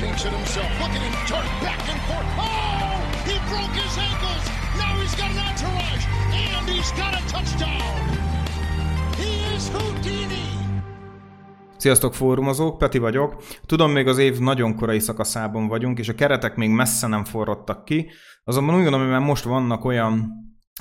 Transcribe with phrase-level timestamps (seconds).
[0.00, 0.70] takes it himself.
[0.82, 2.30] Look at him turn back and forth.
[2.46, 2.96] Oh,
[3.28, 4.44] he broke his ankles.
[4.80, 6.04] Now he's got an entourage,
[6.44, 8.00] and he's got a touchdown.
[9.20, 10.48] He is Houdini.
[11.76, 13.42] Sziasztok fórumozók, Peti vagyok.
[13.66, 17.84] Tudom, még az év nagyon korai szakaszában vagyunk, és a keretek még messze nem forradtak
[17.84, 18.10] ki,
[18.44, 20.32] azonban úgy gondolom, hogy most vannak olyan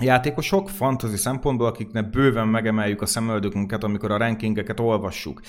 [0.02, 5.42] játékosok, fantasy szempontból, akiknek bőven megemeljük a szemöldökünket, amikor a rankingeket olvassuk.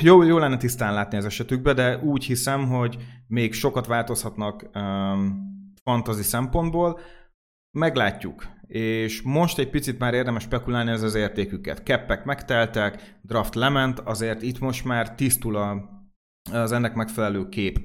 [0.00, 5.52] Jó, jó lenne tisztán látni az esetükbe, de úgy hiszem, hogy még sokat változhatnak um,
[5.82, 7.00] fantasy szempontból.
[7.70, 8.46] Meglátjuk.
[8.66, 11.82] És most egy picit már érdemes spekulálni ez az értéküket.
[11.82, 15.90] Keppek megteltek, draft lement, azért itt most már tisztul a,
[16.52, 17.78] az ennek megfelelő kép.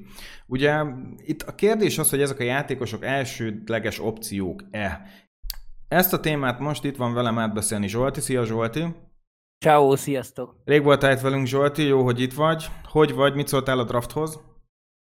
[0.46, 0.82] Ugye
[1.16, 5.02] itt a kérdés az, hogy ezek a játékosok elsődleges opciók-e.
[5.88, 8.20] Ezt a témát most itt van velem átbeszélni Zsolti.
[8.20, 8.84] Szia Zsolti!
[9.64, 10.56] Ciao, sziasztok!
[10.64, 12.64] Rég voltál itt velünk Zsolti, jó, hogy itt vagy.
[12.84, 14.40] Hogy vagy, mit szóltál a drafthoz?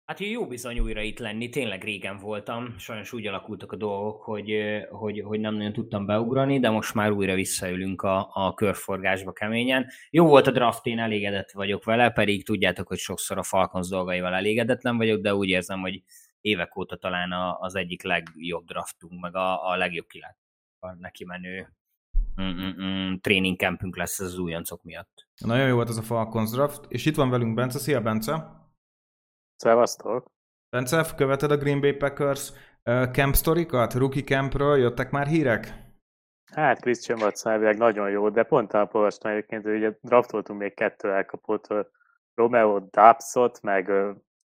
[0.06, 4.52] Hát jó bizony újra itt lenni, tényleg régen voltam, sajnos úgy alakultak a dolgok, hogy,
[4.90, 9.88] hogy, hogy nem nagyon tudtam beugrani, de most már újra visszaülünk a, a körforgásba keményen.
[10.10, 14.34] Jó volt a draft, én elégedett vagyok vele, pedig tudjátok, hogy sokszor a Falcons dolgaival
[14.34, 16.04] elégedetlen vagyok, de úgy érzem, hogy
[16.42, 20.38] évek óta talán az egyik legjobb draftunk, meg a, a legjobb kilát
[21.00, 21.79] neki menő
[23.22, 25.28] training campünk lesz az újoncok miatt.
[25.46, 27.80] Nagyon jó volt ez a Falcons draft, és itt van velünk Bence.
[27.80, 28.58] Szia, Bence!
[29.56, 30.32] Szevasztok!
[30.70, 32.52] Bence, követed a Green Bay Packers
[32.84, 33.94] uh, camp sztorikat?
[33.94, 35.88] Rookie campről jöttek már hírek?
[36.52, 41.12] Hát Christian Watson nagyon jó, de pont a olvastam egyébként, hogy ugye draftoltunk még kettő
[41.12, 41.68] elkapott
[42.36, 43.92] Romeo Dubsot, meg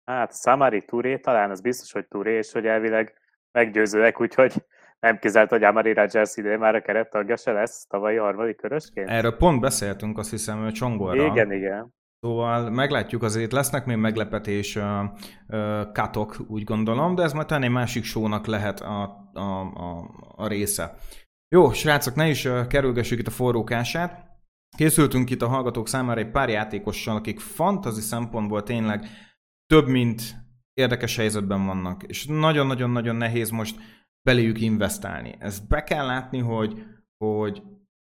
[0.04, 3.14] hát Samari Touré, talán az biztos, hogy Touré, és hogy elvileg
[3.52, 4.52] meggyőzőek, úgyhogy
[5.00, 9.08] nem kizárt, hogy Amari Rodgers idén már a kerettagja se lesz tavalyi harmadik körösként.
[9.08, 11.26] Erről pont beszéltünk, azt hiszem, Csongorra.
[11.26, 11.94] Igen, igen.
[12.20, 14.78] Szóval meglátjuk azért, lesznek még meglepetés
[15.92, 20.46] katok, úgy gondolom, de ez majd talán egy másik sónak lehet a, a, a, a
[20.48, 20.94] része.
[21.48, 24.24] Jó, srácok, ne is kerülgessük itt a forrókását.
[24.76, 29.04] Készültünk itt a hallgatók számára egy pár játékossal, akik fantazi szempontból tényleg
[29.66, 30.22] több, mint
[30.72, 32.02] érdekes helyzetben vannak.
[32.02, 33.76] És nagyon-nagyon-nagyon nehéz most
[34.26, 35.34] beléjük investálni.
[35.38, 36.82] Ezt be kell látni, hogy,
[37.24, 37.62] hogy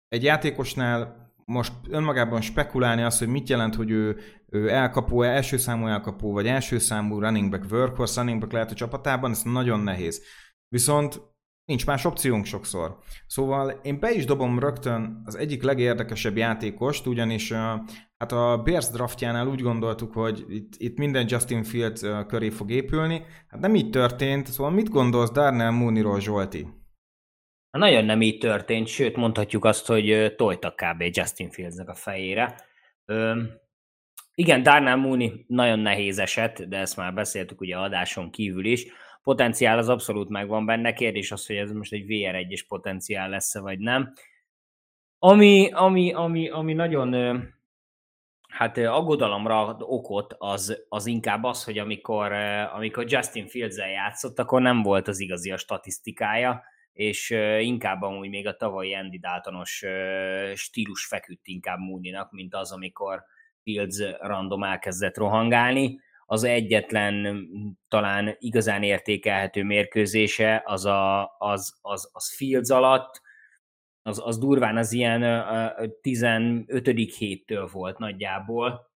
[0.09, 5.87] egy játékosnál most önmagában spekulálni azt, hogy mit jelent, hogy ő, ő elkapó, első számú
[5.87, 10.23] elkapó, vagy első számú running back, workhorse running back lehet a csapatában, ez nagyon nehéz.
[10.69, 11.21] Viszont
[11.65, 12.99] nincs más opciónk sokszor.
[13.27, 17.53] Szóval én be is dobom rögtön az egyik legérdekesebb játékost, ugyanis
[18.19, 23.25] hát a Bears draftjánál úgy gondoltuk, hogy itt, itt minden Justin Fields köré fog épülni.
[23.49, 26.67] Hát nem így történt, szóval mit gondolsz Darnell Mooney-ról, Zsolti?
[27.71, 31.03] Nagyon nem így történt, sőt mondhatjuk azt, hogy tojtak kb.
[31.11, 32.55] Justin Fieldsnek a fejére.
[33.05, 33.43] Ö,
[34.35, 38.87] igen, Darnell Mooney nagyon nehéz eset, de ezt már beszéltük ugye adáson kívül is.
[39.23, 43.79] Potenciál az abszolút megvan benne, kérdés az, hogy ez most egy VR1-es potenciál lesz vagy
[43.79, 44.13] nem.
[45.19, 47.15] Ami, ami, ami, ami nagyon
[48.57, 52.33] hát aggodalomra okot, az, az inkább az, hogy amikor,
[52.73, 56.63] amikor Justin Fields-el játszott, akkor nem volt az igazi a statisztikája,
[56.93, 57.31] és
[57.61, 59.85] inkább amúgy még a tavalyi Andy Daltonos
[60.55, 63.25] stílus feküdt inkább Mooney-nak, mint az, amikor
[63.63, 66.01] Fields random elkezdett rohangálni.
[66.27, 67.47] Az egyetlen
[67.89, 73.23] talán igazán értékelhető mérkőzése az, a, az, az, az Fields alatt,
[74.07, 75.23] az, az durván az ilyen
[76.01, 77.15] 15.
[77.19, 78.91] héttől volt nagyjából,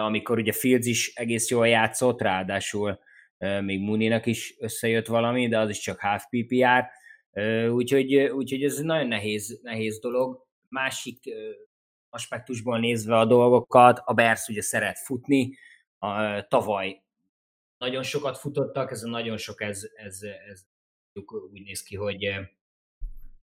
[0.00, 2.98] amikor ugye Fields is egész jól játszott, ráadásul
[3.38, 6.88] még Muninak is összejött valami, de az is csak half PPR,
[7.70, 10.46] úgyhogy, úgyhogy ez nagyon nehéz, nehéz dolog.
[10.68, 11.22] Másik
[12.10, 15.56] aspektusból nézve a dolgokat, a Bears ugye szeret futni,
[15.98, 17.02] a, tavaly
[17.78, 20.62] nagyon sokat futottak, ez a nagyon sok, ez, ez, ez
[21.52, 22.24] úgy néz ki, hogy,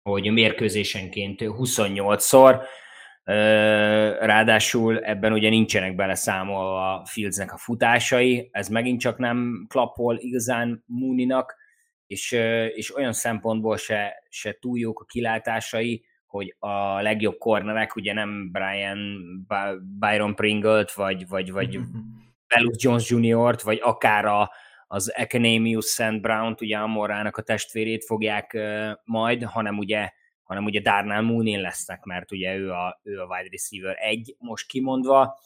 [0.03, 2.61] hogy mérkőzésenként 28-szor,
[4.19, 10.83] Ráadásul ebben ugye nincsenek beleszámolva a Fieldsnek a futásai, ez megint csak nem klappol igazán
[10.85, 11.55] Mooninak,
[12.07, 12.31] és,
[12.75, 18.51] és olyan szempontból se, se túl jók a kilátásai, hogy a legjobb cornerek ugye nem
[18.51, 18.97] Brian
[19.99, 21.79] Byron Pringle-t, vagy, vagy, vagy
[22.55, 24.51] Velus Jones Jr.-t, vagy akár a,
[24.93, 26.21] az Economius St.
[26.21, 28.57] Brown-t, ugye Amorának a testvérét fogják
[29.03, 30.11] majd, hanem ugye
[30.43, 34.67] hanem ugye Darnell Mooney lesznek, mert ugye ő a, ő a wide receiver egy most
[34.67, 35.39] kimondva.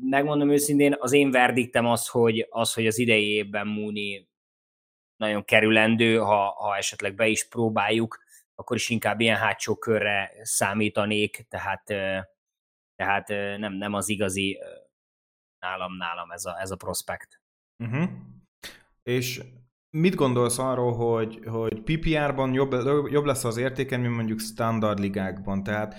[0.00, 4.28] Megmondom őszintén, az én verdiktem az, hogy az, hogy az idei évben Mooney
[5.16, 8.18] nagyon kerülendő, ha, ha esetleg be is próbáljuk,
[8.54, 11.84] akkor is inkább ilyen hátsó körre számítanék, tehát,
[12.96, 14.58] tehát nem, nem az igazi
[15.58, 17.39] nálam, nálam ez a, ez a prospekt.
[17.80, 18.08] Uh-huh.
[19.02, 19.42] És
[19.90, 22.72] mit gondolsz arról, hogy, hogy PPR-ban jobb,
[23.10, 25.62] jobb lesz az értéken, mint mondjuk standard ligákban?
[25.62, 25.94] Tehát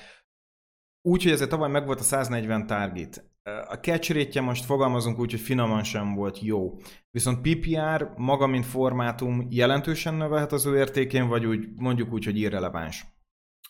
[1.01, 3.29] úgy, hogy ezért tavaly megvolt a 140 target.
[3.43, 6.77] A catch rate most fogalmazunk úgy, hogy finoman sem volt jó.
[7.11, 12.37] Viszont PPR maga, mint formátum jelentősen növelhet az ő értékén, vagy úgy mondjuk úgy, hogy
[12.37, 13.05] irreleváns?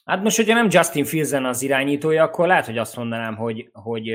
[0.05, 4.09] Hát most, hogyha nem Justin Fields az irányítója, akkor lehet, hogy azt mondanám, hogy, hogy,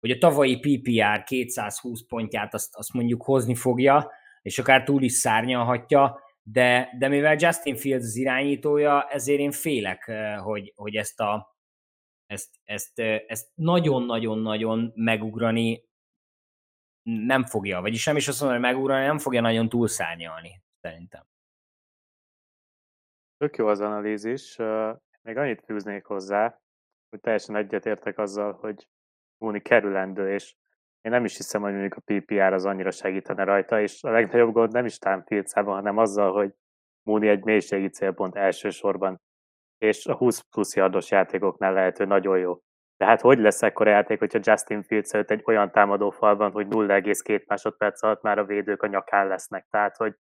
[0.00, 4.10] hogy a tavalyi PPR 220 pontját azt, azt mondjuk hozni fogja,
[4.42, 10.12] és akár túl is szárnyalhatja, de, de mivel Justin Fields az irányítója, ezért én félek,
[10.42, 11.56] hogy, hogy ezt a
[12.26, 15.88] ezt, ezt, ezt nagyon-nagyon-nagyon megugrani
[17.02, 21.26] nem fogja, vagyis nem is azt mondom, hogy megugrani, nem fogja nagyon túlszárnyalni, szerintem.
[23.36, 24.56] Tök jó az analízis.
[25.22, 26.60] Még annyit fűznék hozzá,
[27.08, 28.88] hogy teljesen egyetértek azzal, hogy
[29.38, 30.54] Mooney kerülendő, és
[31.00, 34.52] én nem is hiszem, hogy mondjuk a PPR az annyira segítene rajta, és a legnagyobb
[34.52, 36.52] gond nem is Time hanem azzal, hogy
[37.02, 39.20] Mooney egy mélységi célpont elsősorban
[39.78, 42.58] és a 20 plusz yardos játékoknál lehető nagyon jó.
[42.96, 46.66] De hát hogy lesz ekkora játék, hogyha Justin Fields előtt egy olyan támadó van, hogy
[46.66, 49.66] 0,2 másodperc alatt már a védők a nyakán lesznek.
[49.70, 50.14] Tehát, hogy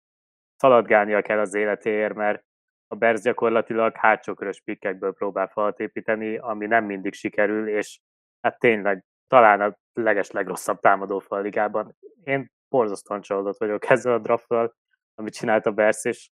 [0.57, 2.45] szaladgálnia kell az életéért, mert
[2.87, 8.01] a Bears gyakorlatilag hátsókörös pikkekből próbál falat építeni, ami nem mindig sikerül, és
[8.45, 11.97] hát tényleg talán a leges legrosszabb támadó ligában.
[12.25, 14.75] Én borzasztóan csalódott vagyok ezzel a drafttal,
[15.15, 16.31] amit csinált a Bears, és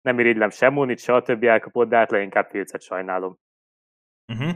[0.00, 3.38] nem irigylem sem Mooney, se a többi elkapott, de hát leginkább Pilcet sajnálom.
[4.32, 4.54] Uh-huh.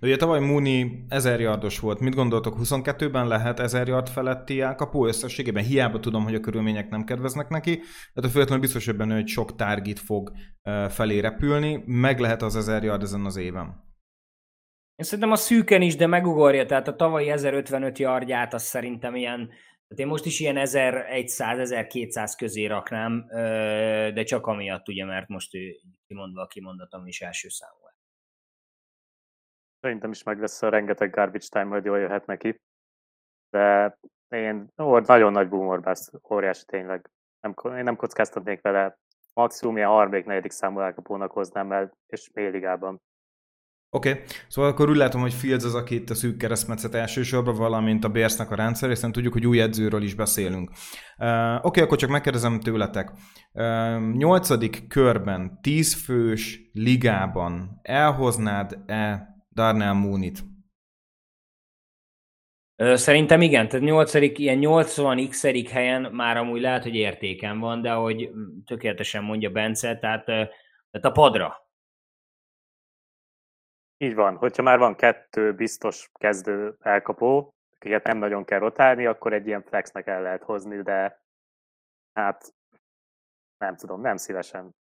[0.00, 2.00] De ugye tavaly Mooney 1000 yardos volt.
[2.00, 5.64] Mit gondoltok, 22-ben lehet 1000 yard feletti elkapó összességében?
[5.64, 7.80] Hiába tudom, hogy a körülmények nem kedveznek neki,
[8.14, 10.32] de a függetlenül biztos, hogy benne, hogy sok target fog
[10.88, 11.82] felé repülni.
[11.86, 13.91] Meg lehet az 1000 yard ezen az éven.
[14.96, 19.52] Én szerintem a szűken is, de megugorja, tehát a tavalyi 1055 yardját az szerintem ilyen
[19.92, 23.26] tehát én most is ilyen 1100-1200 közé raknám,
[24.14, 27.76] de csak amiatt ugye, mert most ő kimondva a kimondatom is első számú.
[29.80, 32.60] Szerintem is meg lesz a rengeteg garbage time, hogy jól jöhet neki.
[33.50, 33.98] De
[34.28, 37.10] én ó, nagyon nagy boomer bass, óriási tényleg.
[37.40, 38.98] Nem, én nem kockáztatnék vele.
[39.34, 43.02] Maximum ilyen 3 számú elkapónak hoznám el, és féligában.
[43.94, 44.22] Oké, okay.
[44.48, 48.08] szóval akkor úgy látom, hogy Fields az, aki itt a szűk keresztmetszet elsősorban, valamint a
[48.08, 50.70] Bearsnak a rendszer, hiszen tudjuk, hogy új edzőről is beszélünk.
[51.18, 53.12] Uh, Oké, okay, akkor csak megkérdezem tőletek.
[53.52, 60.38] Uh, nyolcadik körben, tíz fős ligában elhoznád-e Darnell Mooney-t?
[62.76, 67.90] Szerintem igen, tehát nyolcadik, ilyen 80 x helyen már amúgy lehet, hogy értéken van, de
[67.90, 68.30] hogy
[68.66, 70.50] tökéletesen mondja Bence, tehát, tehát
[71.00, 71.61] a padra,
[74.02, 79.32] így van, hogyha már van kettő biztos kezdő elkapó, akiket nem nagyon kell rotálni, akkor
[79.32, 81.20] egy ilyen flexnek el lehet hozni, de
[82.12, 82.54] hát
[83.58, 84.74] nem tudom, nem szívesen.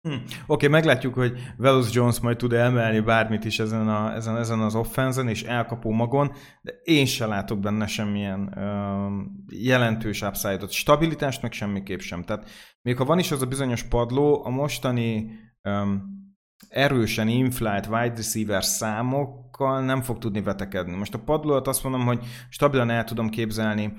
[0.00, 0.12] Hm.
[0.12, 4.60] Oké, okay, meglátjuk, hogy Velus Jones majd tud emelni bármit is ezen, a, ezen, ezen
[4.60, 6.32] az offenzen és elkapó magon,
[6.62, 9.08] de én sem látok benne semmilyen ö,
[9.46, 10.70] jelentős upside-ot.
[10.70, 12.22] Stabilitást meg semmiképp sem.
[12.22, 12.50] Tehát
[12.82, 15.30] még ha van is az a bizonyos padló, a mostani
[15.62, 15.94] ö,
[16.68, 20.96] erősen inflált wide receiver számokkal nem fog tudni vetekedni.
[20.96, 23.92] Most a padlót azt mondom, hogy stabilan el tudom képzelni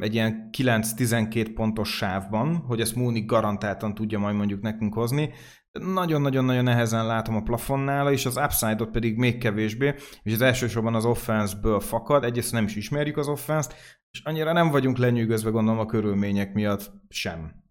[0.00, 5.32] egy ilyen 9-12 pontos sávban, hogy ezt Mooney garantáltan tudja majd mondjuk nekünk hozni,
[5.78, 11.04] nagyon-nagyon-nagyon nehezen látom a plafonnál, és az upside-ot pedig még kevésbé, és az elsősorban az
[11.04, 13.74] offense-ből fakad, egyrészt nem is ismerjük az offense-t,
[14.10, 17.62] és annyira nem vagyunk lenyűgözve gondolom a körülmények miatt sem.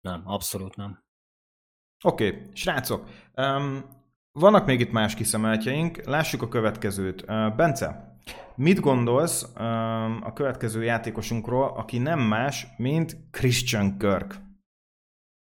[0.00, 1.08] Nem, abszolút nem.
[2.04, 3.04] Oké, okay, srácok,
[3.36, 3.84] um,
[4.32, 7.22] vannak még itt más kiszemeltjeink, lássuk a következőt.
[7.22, 8.16] Uh, Bence,
[8.54, 14.34] mit gondolsz um, a következő játékosunkról, aki nem más, mint Christian Kirk?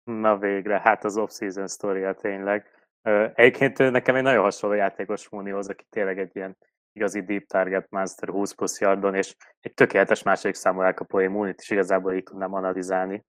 [0.02, 2.70] Na végre, hát az off-season sztoria tényleg.
[3.02, 6.56] Uh, egyébként nekem egy nagyon hasonló játékos Múnihoz, aki tényleg egy ilyen
[6.92, 11.70] igazi deep target master 20 plusz yardon, és egy tökéletes második számú elkapói Múnit is
[11.70, 13.24] igazából így tudnám analizálni.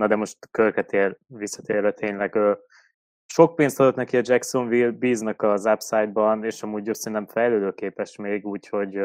[0.00, 2.38] Na de most Körket ér, visszatérve tényleg
[3.26, 8.96] sok pénzt adott neki a Jacksonville, bíznak az upside-ban, és amúgy szerintem fejlődőképes még, úgyhogy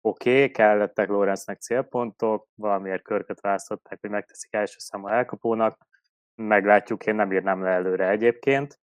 [0.00, 5.86] oké, okay, kellettek Lawrence-nek célpontok, valamiért körket választották, hogy megteszik első számú elkapónak,
[6.34, 8.78] meglátjuk, én nem írnám le előre egyébként.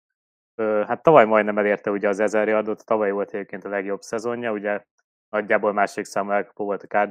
[0.56, 4.84] Hát tavaly majdnem elérte ugye az 1000 adott, tavaly volt egyébként a legjobb szezonja, ugye
[5.28, 7.06] nagyjából másik számú elkapó volt a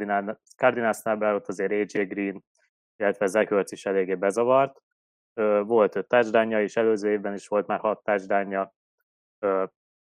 [0.55, 2.43] Cardinalsnál, ott azért AJ Green,
[2.99, 4.81] illetve Zekölc is eléggé bezavart.
[5.63, 8.73] Volt öt touchdownja, és előző évben is volt már hat touchdownja.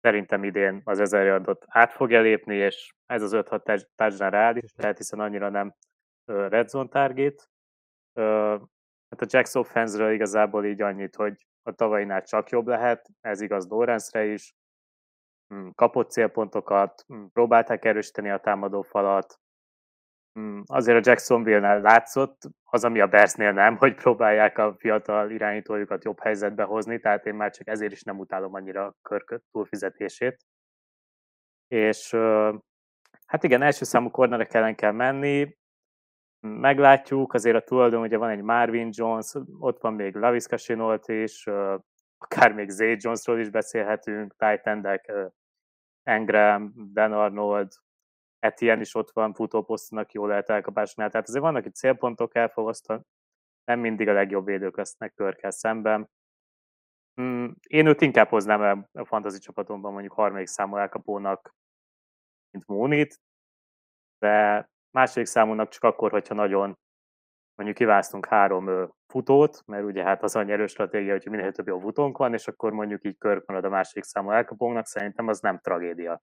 [0.01, 4.97] Szerintem idén az 1000 yardot át fogja lépni, és ez az 5-6 touchdown reális lehet,
[4.97, 5.75] hiszen annyira nem
[6.25, 7.51] red zone target.
[9.09, 13.69] Hát a Jacks offense igazából így annyit, hogy a tavainál csak jobb lehet, ez igaz
[13.69, 14.55] Lawrence-re is,
[15.49, 19.41] hm, kapott célpontokat, hm, próbálták erősíteni a támadó falat,
[20.67, 26.21] azért a Jacksonville-nál látszott, az, ami a Bearsnél nem, hogy próbálják a fiatal irányítójukat jobb
[26.21, 30.45] helyzetbe hozni, tehát én már csak ezért is nem utálom annyira a körköt túlfizetését.
[31.69, 32.11] És
[33.27, 35.57] hát igen, első számú kornerek ellen kell menni,
[36.41, 41.47] meglátjuk, azért a tulajdon ugye van egy Marvin Jones, ott van még Laviska Sinolt is,
[42.19, 45.13] akár még Zay Jonesról is beszélhetünk, Titandek,
[46.03, 47.73] Engram, Dan Arnold,
[48.45, 53.01] Etienne is ott van, futóposztonak jól lehet elkapásnál, tehát azért vannak itt célpontok elfogadva,
[53.65, 56.11] nem mindig a legjobb védők lesznek körkel szemben.
[57.21, 61.55] Mm, én őt inkább hoznám el a fantasy csapatomban mondjuk harmadik számú elkapónak,
[62.51, 63.21] mint Mónit,
[64.19, 66.79] de második számúnak csak akkor, hogyha nagyon
[67.55, 71.79] mondjuk kiválasztunk három futót, mert ugye hát az a nyerő stratégia, hogy minél több jó
[71.79, 75.59] futónk van, és akkor mondjuk így körk marad a második számú elkapónak, szerintem az nem
[75.59, 76.23] tragédia.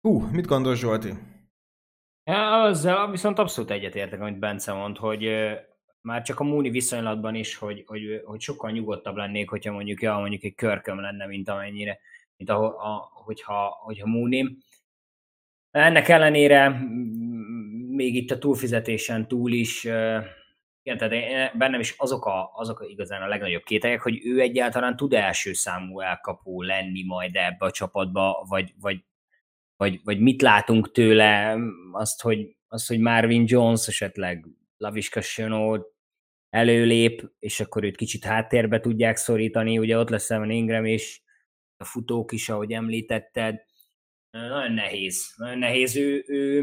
[0.00, 1.12] Hú, mit gondol Zsolti?
[2.24, 5.30] Ja, azzal viszont abszolút egyetértek, amit Bence mond, hogy
[6.00, 10.18] már csak a Múni viszonylatban is, hogy, hogy, hogy sokkal nyugodtabb lennék, hogyha mondjuk, ja,
[10.18, 11.98] mondjuk egy körköm lenne, mint amennyire,
[12.36, 14.56] mint a, a, hogyha, hogyha Múni.
[15.70, 16.68] Ennek ellenére
[17.88, 19.84] még itt a túlfizetésen túl is,
[20.82, 24.96] igen, tehát bennem is azok, a, azok a igazán a legnagyobb kételyek, hogy ő egyáltalán
[24.96, 29.04] tud első számú elkapó lenni majd ebbe a csapatba, vagy, vagy,
[29.78, 31.56] vagy, vagy mit látunk tőle,
[31.92, 35.94] azt, hogy, azt, hogy Marvin Jones esetleg Laviska Chenot
[36.50, 41.20] előlép, és akkor őt kicsit háttérbe tudják szorítani, ugye ott lesz Evan Ingram és
[41.76, 43.66] a futók is, ahogy említetted,
[44.30, 45.34] nagyon nehéz.
[45.36, 45.96] Nagyon nehéz.
[45.96, 46.62] Ő, ő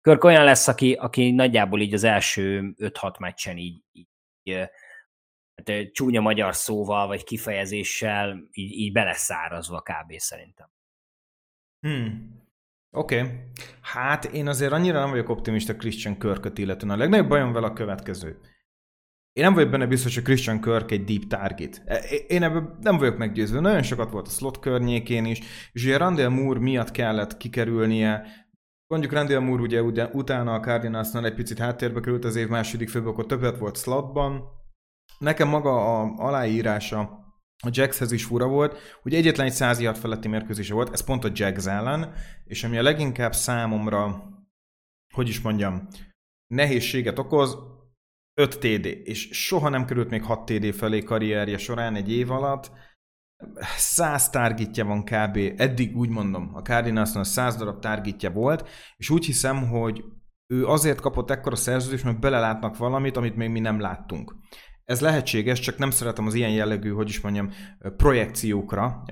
[0.00, 4.08] Körk olyan lesz, aki, aki nagyjából így az első 5-6 meccsen így, így
[5.54, 10.12] hát, csúnya magyar szóval, vagy kifejezéssel így, így beleszárazva kb.
[10.16, 10.70] szerintem.
[11.80, 12.48] Hmm.
[12.90, 13.20] Oké.
[13.20, 13.32] Okay.
[13.80, 16.92] Hát én azért annyira nem vagyok optimista Christian Körköt illetően.
[16.92, 18.40] A legnagyobb bajom vele a következő.
[19.32, 21.82] Én nem vagyok benne biztos, hogy Christian Kirk egy deep target.
[21.84, 21.96] E,
[22.28, 23.60] én ebben nem vagyok meggyőzve.
[23.60, 25.40] Nagyon sokat volt a slot környékén is,
[25.72, 28.26] és ugye Randall Moore miatt kellett kikerülnie.
[28.86, 33.06] Mondjuk Randall Moore ugye utána a Cardinalsnál egy picit háttérbe került az év második főbb,
[33.06, 34.42] akkor többet volt slotban.
[35.18, 37.29] Nekem maga a aláírása
[37.62, 41.30] a Jackshez is fura volt, hogy egyetlen egy száz feletti mérkőzése volt, ez pont a
[41.32, 42.14] Jacks ellen,
[42.44, 44.28] és ami a leginkább számomra,
[45.14, 45.88] hogy is mondjam,
[46.46, 47.58] nehézséget okoz,
[48.34, 52.70] 5 TD, és soha nem került még 6 TD felé karrierje során egy év alatt.
[53.76, 55.38] 100 targetja van kb.
[55.56, 60.04] Eddig úgy mondom, a Cardinalsnak 100 darab targetja volt, és úgy hiszem, hogy
[60.46, 64.34] ő azért kapott ekkora szerződést, mert belelátnak valamit, amit még mi nem láttunk.
[64.84, 67.50] Ez lehetséges, csak nem szeretem az ilyen jellegű, hogy is mondjam,
[67.96, 69.02] projekciókra,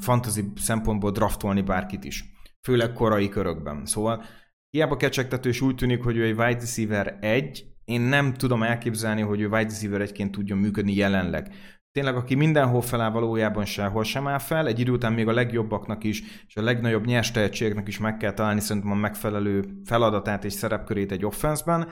[0.00, 2.24] fantasy szempontból draftolni bárkit is.
[2.62, 3.86] Főleg korai körökben.
[3.86, 4.24] Szóval
[4.70, 9.20] hiába kecsegtető, és úgy tűnik, hogy ő egy wide receiver 1, én nem tudom elképzelni,
[9.20, 11.54] hogy ő wide receiver egyként tudjon működni jelenleg.
[11.92, 16.04] Tényleg, aki mindenhol feláll, valójában sehol sem áll fel, egy idő után még a legjobbaknak
[16.04, 20.52] is, és a legnagyobb nyers tehetségeknek is meg kell találni szerintem a megfelelő feladatát és
[20.52, 21.88] szerepkörét egy offenszben.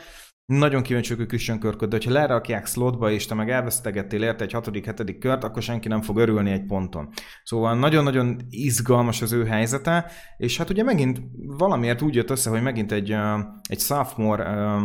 [0.46, 4.52] Nagyon kíváncsi vagyok Christian Körköd, de ha lerakják slotba, és te meg elvesztegettél érte egy
[4.52, 7.08] hatodik, hetedik kört, akkor senki nem fog örülni egy ponton.
[7.42, 12.62] Szóval nagyon-nagyon izgalmas az ő helyzete, és hát ugye megint valamiért úgy jött össze, hogy
[12.62, 13.16] megint egy,
[13.62, 14.78] egy sophomore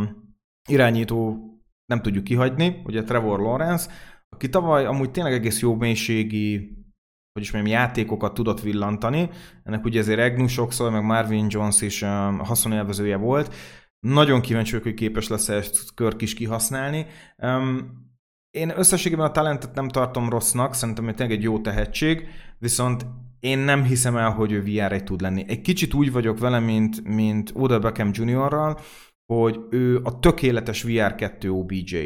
[0.69, 1.37] irányító
[1.85, 3.91] nem tudjuk kihagyni, ugye Trevor Lawrence,
[4.29, 6.75] aki tavaly amúgy tényleg egész jó mélységi
[7.33, 9.29] hogy is mondjam, játékokat tudott villantani.
[9.63, 13.55] Ennek ugye azért Egnu sokszor, meg Marvin Jones is um, haszonélvezője volt.
[14.07, 17.05] Nagyon kíváncsi vagyok, hogy képes lesz ezt Körk is kihasználni.
[17.37, 17.99] Um,
[18.51, 22.27] én összességében a talentet nem tartom rossznak, szerintem hogy tényleg egy jó tehetség,
[22.59, 23.05] viszont
[23.39, 25.45] én nem hiszem el, hogy ő VR tud lenni.
[25.47, 28.79] Egy kicsit úgy vagyok vele, mint, mint Odell Beckham Jr.-ral,
[29.33, 31.97] hogy ő a tökéletes VR2 OBJ.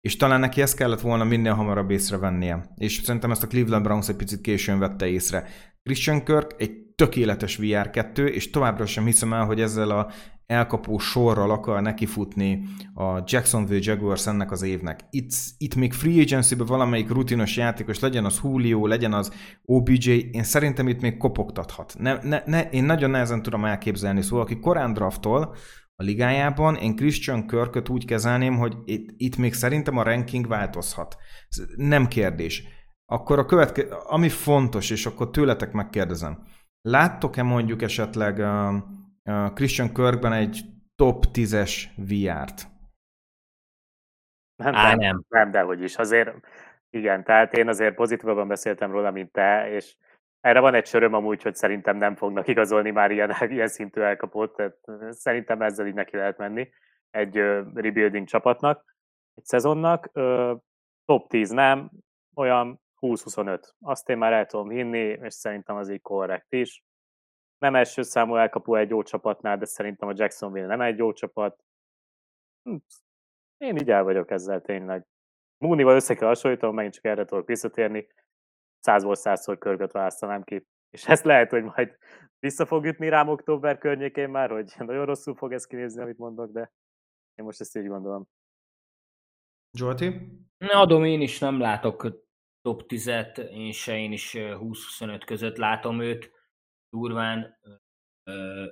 [0.00, 2.74] És talán neki ezt kellett volna minél hamarabb észrevennie.
[2.76, 5.48] És szerintem ezt a Cleveland Browns egy picit későn vette észre.
[5.82, 10.10] Christian Kirk egy tökéletes VR2, és továbbra sem hiszem el, hogy ezzel a
[10.46, 12.62] elkapó sorral akar nekifutni
[12.94, 15.00] a Jacksonville Jaguars ennek az évnek.
[15.10, 19.32] Itt, itt még free agency valamelyik rutinos játékos, legyen az Julio, legyen az
[19.64, 21.94] OBJ, én szerintem itt még kopogtathat.
[21.98, 25.54] Ne, ne, ne, én nagyon nehezen tudom elképzelni, szóval aki korán draftol,
[25.96, 26.76] a ligájában.
[26.76, 31.16] Én Christian Körköt úgy kezelném, hogy itt, itt még szerintem a ranking változhat.
[31.76, 32.64] Nem kérdés.
[33.08, 36.38] akkor a következő, ami fontos, és akkor tőletek megkérdezem,
[36.80, 38.74] láttok-e mondjuk esetleg uh,
[39.54, 40.60] Christian Kirkben egy
[40.96, 42.68] top 10-es VR-t?
[44.56, 45.24] Nem, Á, nem, nem.
[45.28, 45.96] nem, dehogy is.
[45.96, 46.34] Azért
[46.90, 49.96] igen, tehát én azért pozitívabban beszéltem róla, mint te, és
[50.40, 54.56] erre van egy söröm amúgy, hogy szerintem nem fognak igazolni már ilyen, ilyen szintű elkapott,
[54.56, 54.76] tehát
[55.10, 56.70] szerintem ezzel így neki lehet menni
[57.10, 57.36] egy
[57.74, 58.96] rebuilding csapatnak,
[59.34, 60.10] egy szezonnak.
[61.04, 61.90] Top 10 nem,
[62.34, 63.62] olyan 20-25.
[63.80, 66.84] Azt én már el tudom hinni, és szerintem az így korrekt is.
[67.58, 71.64] Nem első számú elkapó egy jó csapatnál, de szerintem a Jacksonville nem egy jó csapat.
[72.62, 72.76] Hm,
[73.56, 75.06] én így el vagyok ezzel tényleg.
[75.58, 78.08] Mooney-val össze kell hasonlítom, megint csak erre tudok visszatérni.
[78.78, 80.66] Százból százszor körgöt választanám ki.
[80.90, 81.96] És ezt lehet, hogy majd
[82.38, 86.52] vissza fog ütni rám október környékén már, hogy nagyon rosszul fog ez kinézni, amit mondok,
[86.52, 86.72] de
[87.34, 88.28] én most ezt így gondolom.
[89.72, 90.38] Zsolti?
[90.58, 92.24] Adom, én is nem látok
[92.60, 96.35] top 10-et, én se, én is 20-25 között látom őt
[96.96, 97.58] durván,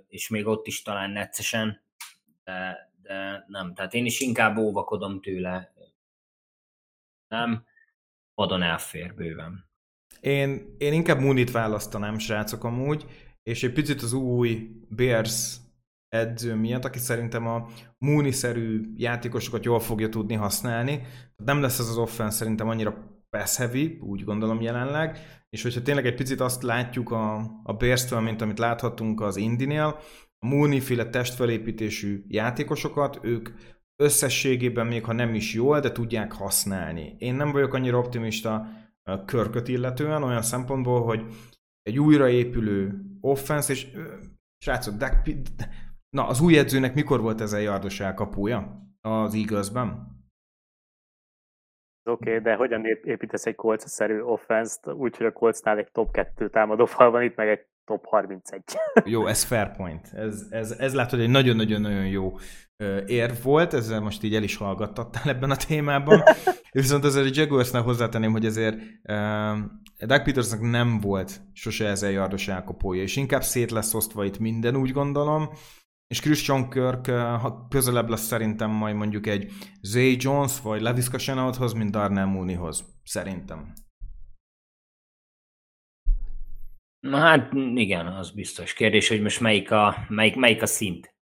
[0.07, 1.83] és még ott is talán neccesen,
[2.45, 5.73] de, de nem, tehát én is inkább óvakodom tőle.
[7.29, 7.65] Nem,
[8.35, 9.71] vadon elfér bőven.
[10.21, 13.05] Én, én inkább Munit választanám, srácok, amúgy,
[13.43, 15.57] és egy picit az új Bears
[16.09, 21.07] edző miatt, aki szerintem a Mooney-szerű játékosokat jól fogja tudni használni.
[21.37, 25.19] Nem lesz ez az offense szerintem annyira pass heavy, úgy gondolom jelenleg,
[25.55, 29.99] és hogyha tényleg egy picit azt látjuk a, a bears mint amit láthattunk az Indinél,
[30.39, 33.49] a Mooney-féle testfelépítésű játékosokat, ők
[33.97, 37.17] összességében még ha nem is jól, de tudják használni.
[37.19, 38.67] Én nem vagyok annyira optimista
[39.27, 41.25] körköt illetően, olyan szempontból, hogy
[41.83, 43.87] egy újraépülő offense, és
[44.59, 45.23] srácok, Dak,
[46.11, 50.14] na, az új edzőnek mikor volt ez a yardos elkapója az Eaglesben?
[52.07, 56.49] Oké, okay, de hogyan építesz egy kolcaszerű offense-t úgy, hogy a kolcnál egy top 2
[56.49, 58.63] támadó fal van, itt meg egy top 31.
[59.05, 60.09] jó, ez fair point.
[60.13, 62.33] Ez, ez, ez látod, egy nagyon-nagyon-nagyon jó
[63.07, 66.23] érv volt, ezzel most így el is hallgattattál ebben a témában.
[66.71, 69.59] Viszont azért a Jaguarsnál hozzátenném, hogy azért uh,
[69.99, 74.77] Doug Petersnek nem volt sose ezer yardos elkapója, és inkább szét lesz osztva itt minden,
[74.77, 75.49] úgy gondolom
[76.07, 77.11] és Christian Kirk
[77.69, 82.85] közelebb lesz szerintem majd mondjuk egy Zay Jones vagy Levis Chenaulthoz, mint Darnell Mooneyhoz.
[83.05, 83.73] Szerintem.
[87.01, 88.73] Na hát igen, az biztos.
[88.73, 91.15] Kérdés, hogy most melyik a, melyik, melyik a szint.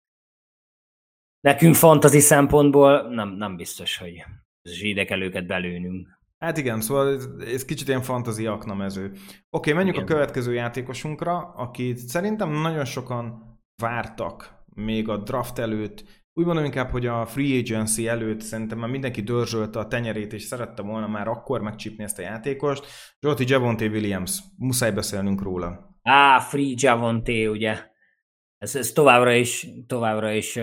[1.40, 4.24] Nekünk fantazi szempontból nem, nem biztos, hogy
[4.62, 6.18] zsidek őket belőnünk.
[6.38, 9.04] Hát igen, szóval ez, ez kicsit ilyen fantazi aknamező.
[9.10, 10.08] Oké, okay, menjünk igen.
[10.08, 13.42] a következő játékosunkra, akit szerintem nagyon sokan
[13.82, 18.88] vártak még a draft előtt, úgy mondom inkább, hogy a free agency előtt szerintem már
[18.90, 22.86] mindenki dörzsölte a tenyerét, és szerette volna már akkor megcsípni ezt a játékost.
[23.20, 25.98] Zsolti Javonte Williams, muszáj beszélnünk róla.
[26.02, 27.88] Á, free Javonte, ugye.
[28.58, 30.54] Ez, ez továbbra is, továbbra is,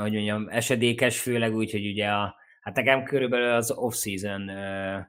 [0.00, 5.02] hogy mondjam, esedékes, főleg úgy, hogy ugye a, hát nekem körülbelül az off-season, uh,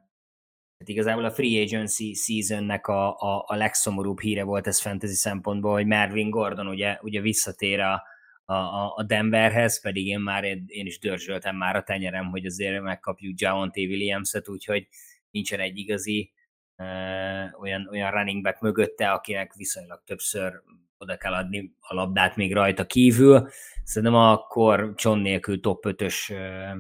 [0.78, 5.74] hát igazából a free agency seasonnek a, a, a legszomorúbb híre volt ez fantasy szempontból,
[5.74, 8.04] hogy Marvin Gordon ugye, ugye visszatér a,
[8.54, 13.40] a, a Denverhez, pedig én már én is dörzsöltem már a tenyerem, hogy azért megkapjuk
[13.40, 14.88] Javonte Williams-et, úgyhogy
[15.32, 16.34] nincsen egy igazi
[16.78, 20.62] uh, olyan, olyan running back mögötte, akinek viszonylag többször
[20.98, 23.48] oda kell adni a labdát még rajta kívül.
[23.84, 26.78] Szerintem akkor John nélkül top 5-ös uh,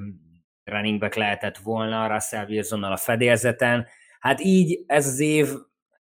[0.63, 3.87] running back lehetett volna Russell wilson a fedélzeten.
[4.19, 5.47] Hát így ez az év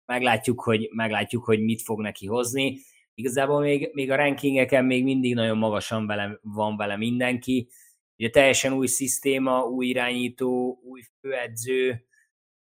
[0.06, 2.78] meglátjuk, hogy, meglátjuk, hogy mit fog neki hozni
[3.22, 7.70] igazából még, még a rankingeken még mindig nagyon magasan vele, van vele mindenki.
[8.18, 12.06] Ugye teljesen új szisztéma, új irányító, új főedző,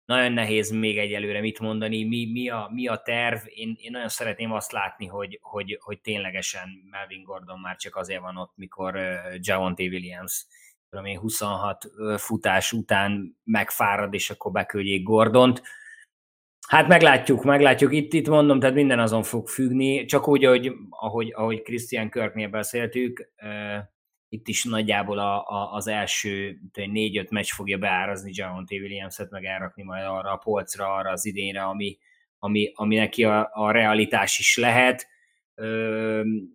[0.05, 3.39] nagyon nehéz még egyelőre mit mondani, mi, mi, a, mi a terv.
[3.45, 8.21] Én, én nagyon szeretném azt látni, hogy, hogy, hogy ténylegesen Melvin Gordon már csak azért
[8.21, 10.45] van ott, mikor uh, Javonte Williams
[10.89, 15.61] tudom én, 26 futás után megfárad, és akkor beküldjék Gordont.
[16.69, 17.93] Hát meglátjuk, meglátjuk.
[17.93, 22.49] Itt, itt mondom, tehát minden azon fog függni, csak úgy, hogy, ahogy, ahogy Christian Körknél
[22.49, 23.83] beszéltük, uh,
[24.27, 29.83] itt is nagyjából a, a, az első négy-öt meccs fogja beárazni Javonte Williams-et, meg elrakni
[29.83, 31.97] majd arra a polcra, arra az idénre, ami,
[32.39, 35.07] ami, ami neki a, a realitás is lehet.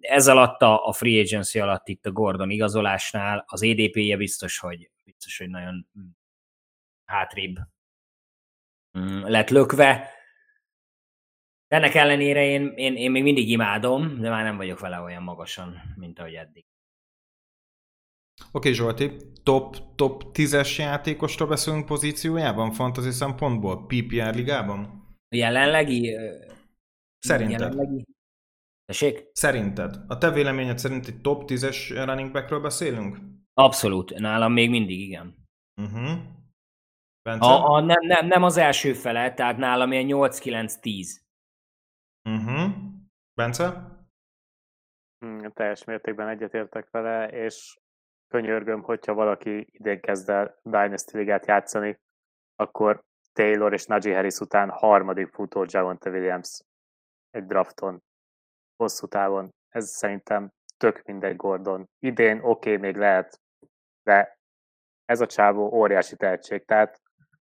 [0.00, 4.90] Ez alatt a, a free agency alatt itt a Gordon igazolásnál az EDP-je biztos, hogy
[5.04, 5.86] biztos, hogy nagyon
[7.04, 7.56] hátrébb
[9.22, 10.08] lett lökve.
[11.66, 15.94] Ennek ellenére én, én, én még mindig imádom, de már nem vagyok vele olyan magasan,
[15.96, 16.64] mint ahogy eddig.
[18.52, 25.08] okay, Zsolti, top, top 10-es játékosra beszélünk pozíciójában, fantasy szempontból, PPR ligában?
[25.28, 26.16] Jelenlegi?
[27.18, 27.60] Szerinted?
[27.60, 28.04] Jelenlegi?
[28.84, 29.30] Tessék?
[29.32, 29.96] Szerinted?
[30.06, 33.18] A te véleményed szerint egy top 10-es running backről beszélünk?
[33.54, 35.48] Abszolút, nálam még mindig igen.
[35.82, 36.18] Uh-huh.
[37.24, 41.06] A, a, nem, nem, nem az első fele, tehát nálam ilyen 8-9-10.
[42.24, 42.72] Uh-huh.
[43.34, 43.92] Bence?
[45.18, 47.78] Hmm, teljes mértékben egyetértek vele, és
[48.28, 52.00] könyörgöm, hogyha valaki idén kezd el Dynasty Ligát játszani,
[52.56, 56.60] akkor Taylor és Najee Harris után harmadik futó Javonte Williams
[57.30, 58.02] egy drafton,
[58.76, 59.54] hosszú távon.
[59.68, 61.88] Ez szerintem tök mindegy Gordon.
[61.98, 63.40] Idén oké, okay, még lehet,
[64.02, 64.38] de
[65.04, 66.64] ez a csávó óriási tehetség.
[66.64, 67.02] Tehát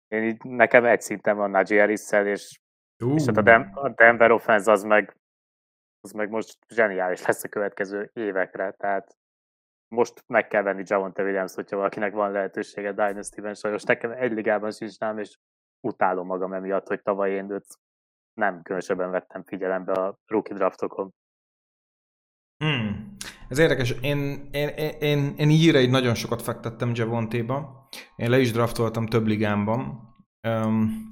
[0.09, 2.61] én így, nekem egy szinten van Najee harris és,
[3.05, 3.14] uh.
[3.14, 5.16] és hát a, Dem- a Denver offense az meg,
[6.01, 8.73] az meg most zseniális lesz a következő évekre.
[8.73, 9.16] Tehát
[9.88, 14.71] most meg kell venni Javonte Williams, hogyha valakinek van lehetősége Dynasty-ben, sajnos nekem egy ligában
[14.71, 15.38] sincs nem, és
[15.81, 17.66] utálom magam emiatt, hogy tavaly én őt
[18.35, 21.11] nem különösebben vettem figyelembe a rookie draftokon.
[22.64, 23.16] Hmm.
[23.49, 23.95] Ez érdekes.
[24.01, 24.69] Én, én,
[25.01, 27.89] én, én így egy nagyon sokat fektettem Javontéba.
[28.17, 30.01] Én le is draftoltam több ligámban.
[30.49, 31.09] Um,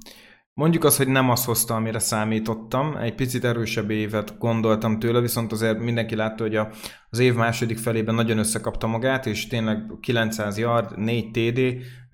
[0.57, 2.95] Mondjuk az, hogy nem azt hozta, amire számítottam.
[2.95, 6.69] Egy picit erősebb évet gondoltam tőle, viszont azért mindenki látta, hogy a,
[7.09, 11.59] az év második felében nagyon összekapta magát, és tényleg 900 yard, 4 TD,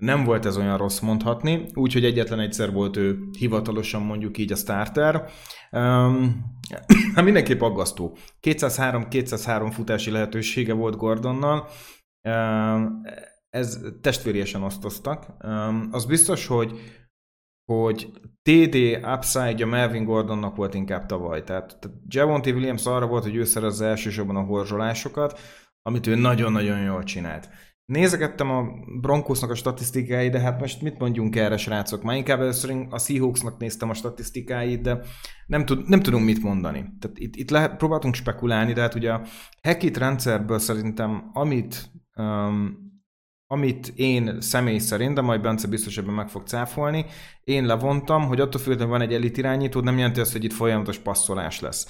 [0.04, 4.56] nem volt ez olyan rossz mondhatni, úgyhogy egyetlen egyszer volt ő hivatalosan mondjuk így a
[4.56, 5.30] starter.
[5.72, 6.46] Um,
[7.24, 8.18] mindenképp aggasztó.
[8.42, 11.68] 203-203 futási lehetősége volt Gordonnal,
[12.30, 13.02] um,
[13.50, 15.26] ez testvériesen osztoztak.
[15.44, 16.80] Um, az biztos, hogy
[17.72, 18.12] hogy
[18.42, 18.76] TD
[19.16, 21.44] upside a Melvin Gordonnak volt inkább tavaly.
[21.44, 25.40] Tehát, tehát Javonte Williams arra volt, hogy ő szerez elsősorban a horzsolásokat,
[25.82, 27.50] amit ő nagyon-nagyon jól csinált.
[27.86, 28.66] Nézegettem a
[29.02, 32.04] Broncosnak a statisztikáit, de hát most mit mondjunk erre, srácok?
[32.04, 35.00] Már inkább először a Seahawksnak néztem a statisztikáit, de
[35.48, 36.80] nem, tud, nem tudunk mit mondani.
[37.00, 39.26] Tehát itt, itt lehet, próbáltunk spekulálni, de hát ugye a
[39.62, 42.82] Hackett rendszerből szerintem amit um,
[43.48, 47.06] amit én személy szerint, de majd Bence biztos ebben meg fog cáfolni,
[47.44, 50.98] én levontam, hogy attól függően van egy elit irányító, nem jelenti azt, hogy itt folyamatos
[50.98, 51.88] passzolás lesz.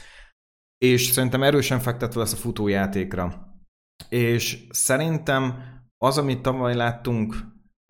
[0.78, 3.54] És szerintem erősen fektetve lesz a futójátékra.
[4.10, 5.73] És szerintem
[6.04, 7.36] az, amit tavaly láttunk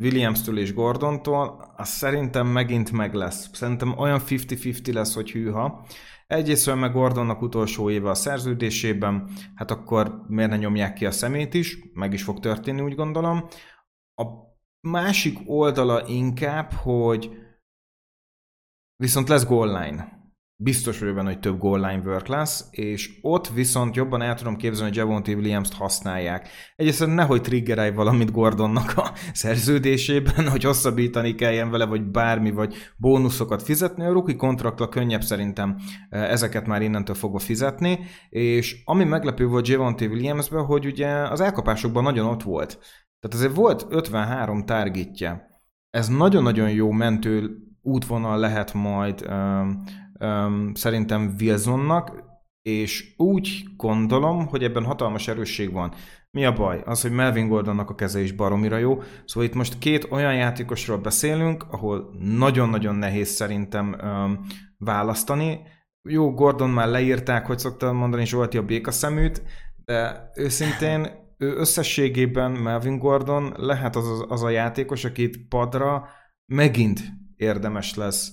[0.04, 3.50] Williams-től és Gordontól, az szerintem megint meg lesz.
[3.54, 5.86] Szerintem olyan 50-50 lesz, hogy hűha.
[6.28, 11.54] Egyrészt meg Gordonnak utolsó éve a szerződésében, hát akkor miért ne nyomják ki a szemét
[11.54, 13.48] is, meg is fog történni, úgy gondolom.
[14.16, 14.24] A
[14.80, 17.32] másik oldala inkább, hogy
[18.96, 20.23] viszont lesz goal line
[20.56, 24.56] biztos vagyok benne, hogy több goal line work lesz, és ott viszont jobban el tudom
[24.56, 26.50] képzelni, hogy Javonte Williams-t használják.
[26.76, 33.64] Egyrészt nehogy triggerelj valamit Gordonnak a szerződésében, hogy hosszabbítani kelljen vele, vagy bármi, vagy bónuszokat
[33.64, 34.06] fizetni.
[34.06, 35.78] A rookie kontraktra könnyebb szerintem
[36.10, 41.42] e, ezeket már innentől fogva fizetni, és ami meglepő volt Javonte Williamsben, hogy ugye az
[41.42, 42.80] elkapásokban nagyon ott volt.
[43.20, 45.52] Tehát azért volt 53 targetje.
[45.90, 49.84] Ez nagyon-nagyon jó mentő útvonal lehet majd um,
[50.74, 55.94] szerintem Wilsonnak, és úgy gondolom, hogy ebben hatalmas erősség van.
[56.32, 56.82] Mi a baj?
[56.86, 59.02] Az, hogy Melvin Gordonnak a keze is baromira jó.
[59.26, 64.40] Szóval itt most két olyan játékosról beszélünk, ahol nagyon-nagyon nehéz szerintem um,
[64.78, 65.60] választani.
[66.10, 69.44] Jó, Gordon már leírták, hogy szoktam mondani Zsolti a békaszeműt,
[69.86, 76.08] de őszintén ő összességében Melvin Gordon lehet az, az a játékos, akit padra
[76.46, 77.02] megint
[77.36, 78.32] érdemes lesz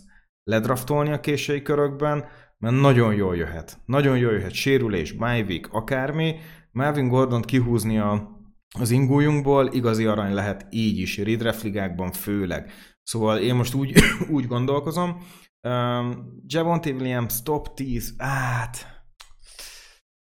[0.51, 2.25] ledraftolni a késői körökben,
[2.59, 3.79] mert nagyon jól jöhet.
[3.87, 6.37] Nagyon jól jöhet sérülés, bye akármi.
[6.73, 8.31] Melvin Gordon kihúzni a,
[8.79, 12.73] az ingújunkból igazi arany lehet így is, redraft főleg.
[13.03, 13.95] Szóval én most úgy,
[14.37, 15.23] úgy gondolkozom.
[15.61, 18.99] Um, Javonte Williams top 10, hát...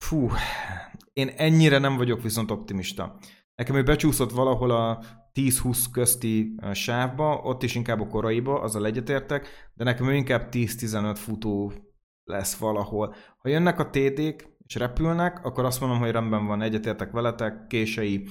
[0.04, 0.30] Fú,
[1.12, 3.18] én ennyire nem vagyok viszont optimista.
[3.54, 9.48] Nekem ő becsúszott valahol a 10-20 közti sávba, ott is inkább a koraiba, azzal egyetértek,
[9.74, 11.72] de nekem inkább 10-15 futó
[12.24, 13.14] lesz valahol.
[13.38, 18.28] Ha jönnek a TD-k, és repülnek, akkor azt mondom, hogy rendben van, egyetértek veletek, kései,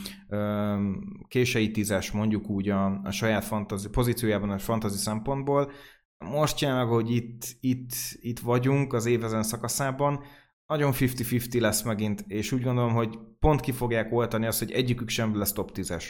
[1.28, 5.72] kései tízes mondjuk úgy a, a saját fantazi, pozíciójában a fantazi szempontból.
[6.18, 10.24] Most meg, hogy itt, itt, itt vagyunk az évezen szakaszában,
[10.66, 15.10] nagyon 50-50 lesz megint, és úgy gondolom, hogy pont ki fogják oltani azt, hogy egyikük
[15.10, 16.10] sem lesz top 10-es.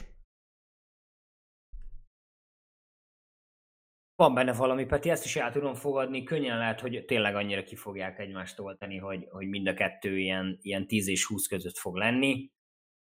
[4.15, 6.23] Van benne valami, Peti, ezt is el tudom fogadni.
[6.23, 10.58] Könnyen lehet, hogy tényleg annyira ki fogják egymást oltani, hogy, hogy mind a kettő ilyen,
[10.62, 12.52] ilyen 10 és 20 között fog lenni.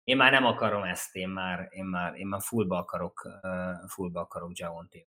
[0.03, 4.19] én már nem akarom ezt, én már, én már, én már fullba akarok, uh, fullba
[4.19, 5.07] akarok Javonti.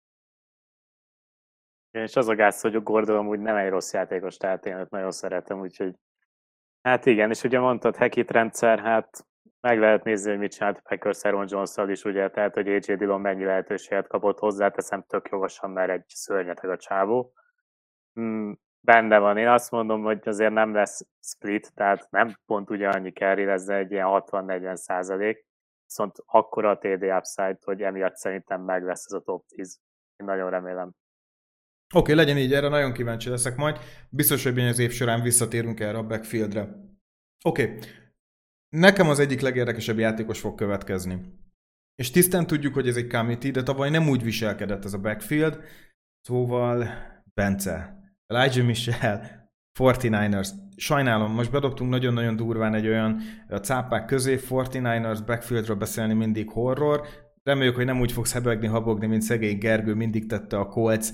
[1.92, 4.90] És az a gáz, hogy a Gordon amúgy nem egy rossz játékos, tehát én őt
[4.90, 5.96] nagyon szeretem, úgyhogy
[6.82, 9.26] hát igen, és ugye mondtad Hekit rendszer, hát
[9.66, 13.22] meg lehet nézni, hogy mit csinált Packers Aaron jones is, ugye, tehát hogy AJ Dillon
[13.22, 17.34] mennyi lehetőséget kapott hozzá, teszem tök jogosan, mert egy szörnyeteg a csávó.
[18.20, 19.38] Mm, benne van.
[19.38, 23.76] Én azt mondom, hogy azért nem lesz split, tehát nem pont ugyanannyi carry lesz, de
[23.76, 25.46] egy ilyen 60-40 százalék.
[25.86, 29.80] Viszont akkora a TD upside, hogy emiatt szerintem meg lesz ez a top 10.
[30.16, 30.88] Én nagyon remélem.
[31.96, 33.78] Oké, okay, legyen így, erre nagyon kíváncsi leszek majd.
[34.10, 36.62] Biztos, hogy az év során visszatérünk erre a backfieldre.
[37.44, 37.80] Oké, okay.
[38.76, 41.22] Nekem az egyik legérdekesebb játékos fog következni.
[41.96, 45.60] És tisztán tudjuk, hogy ez egy committee, de tavaly nem úgy viselkedett ez a backfield,
[46.22, 46.88] szóval
[47.34, 50.50] Bence, Elijah Michel, 49ers.
[50.76, 53.22] Sajnálom, most bedobtunk nagyon-nagyon durván egy olyan
[53.62, 57.08] cápák közé, 49ers backfieldről beszélni mindig horror,
[57.44, 61.10] Reméljük, hogy nem úgy fogsz hebegni, habogni, mint szegény Gergő mindig tette a Colts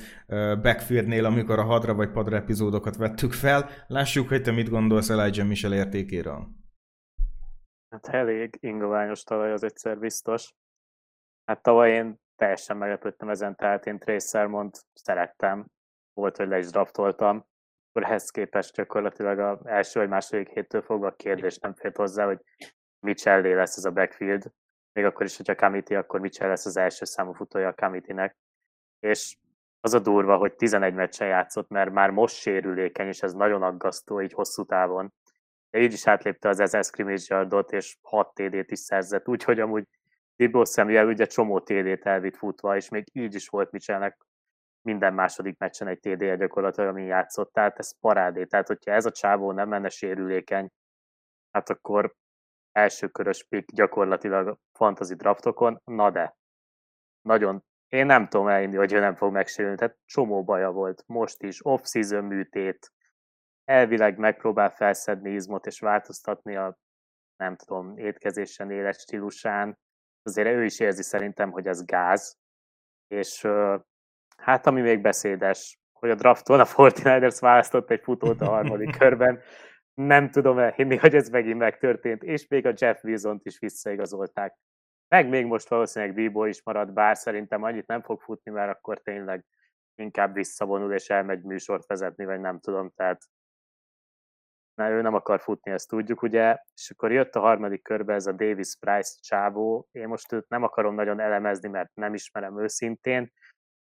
[0.61, 3.69] backfieldnél, amikor a hadra vagy padra epizódokat vettük fel.
[3.87, 6.60] Lássuk, hogy te mit gondolsz Elijah Michel értékéről.
[7.91, 10.53] Hát elég ingoványos tavaly az egyszer biztos.
[11.45, 15.65] Hát tavaly én teljesen meglepődtem ezen, tehát én Trace Sermont szerettem,
[16.13, 17.45] volt, hogy le is draftoltam,
[17.89, 22.25] akkor ehhez képest gyakorlatilag az első vagy második héttől fogva a kérdés nem félt hozzá,
[22.25, 22.39] hogy
[22.99, 24.51] Michellé lesz ez a backfield,
[24.93, 28.37] még akkor is, hogyha Kamiti, akkor Mitchell lesz az első számú futója a Kamitinek.
[28.99, 29.37] És
[29.79, 34.21] az a durva, hogy 11 meccsen játszott, mert már most sérülékeny, és ez nagyon aggasztó
[34.21, 35.13] így hosszú távon.
[35.71, 39.87] Így is átlépte az 1000 scrimmage yardot, és 6 TD-t is szerzett, úgyhogy amúgy
[40.35, 44.17] Dibbo Samuel ugye csomó TD-t elvitt futva, és még így is volt Mitchellnek
[44.81, 48.45] minden második meccsen egy TD-je gyakorlatilag, amin játszott, tehát ez parádé.
[48.45, 50.69] Tehát, hogyha ez a csávó nem menne sérülékeny,
[51.51, 52.15] hát akkor
[52.71, 56.35] első körös pick gyakorlatilag fantasy draftokon, na de,
[57.21, 61.43] nagyon, én nem tudom elhinni, hogy ő nem fog megsérülni, tehát csomó baja volt, most
[61.43, 62.91] is, off-season műtét,
[63.71, 66.77] elvileg megpróbál felszedni izmot és változtatni a,
[67.35, 69.77] nem tudom, étkezésen, élet stílusán,
[70.23, 72.37] azért ő is érzi szerintem, hogy ez gáz,
[73.07, 73.47] és
[74.37, 79.41] hát ami még beszédes, hogy a drafton a 49ers választott egy futót a harmadik körben,
[79.93, 84.57] nem tudom elhinni, hogy ez megint megtörtént, és még a Jeff Wilson-t is visszaigazolták.
[85.07, 89.01] Meg még most valószínűleg Bibo is marad, bár szerintem annyit nem fog futni, mert akkor
[89.01, 89.45] tényleg
[89.95, 93.21] inkább visszavonul és elmegy műsort vezetni, vagy nem tudom, tehát
[94.75, 98.27] mert ő nem akar futni, ezt tudjuk, ugye, és akkor jött a harmadik körbe ez
[98.27, 103.31] a Davis Price csávó, én most őt nem akarom nagyon elemezni, mert nem ismerem őszintén,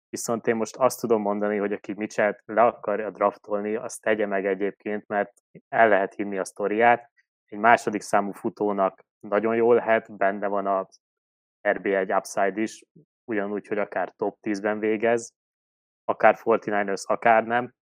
[0.08, 4.46] Viszont én most azt tudom mondani, hogy aki Mitchell le akarja draftolni, azt tegye meg
[4.46, 5.32] egyébként, mert
[5.68, 7.10] el lehet hinni a sztoriát.
[7.46, 10.88] Egy második számú futónak nagyon jól lehet, benne van a
[11.68, 12.84] RB1 upside is,
[13.24, 15.34] ugyanúgy, hogy akár top 10-ben végez,
[16.04, 17.74] akár 49ers, akár nem,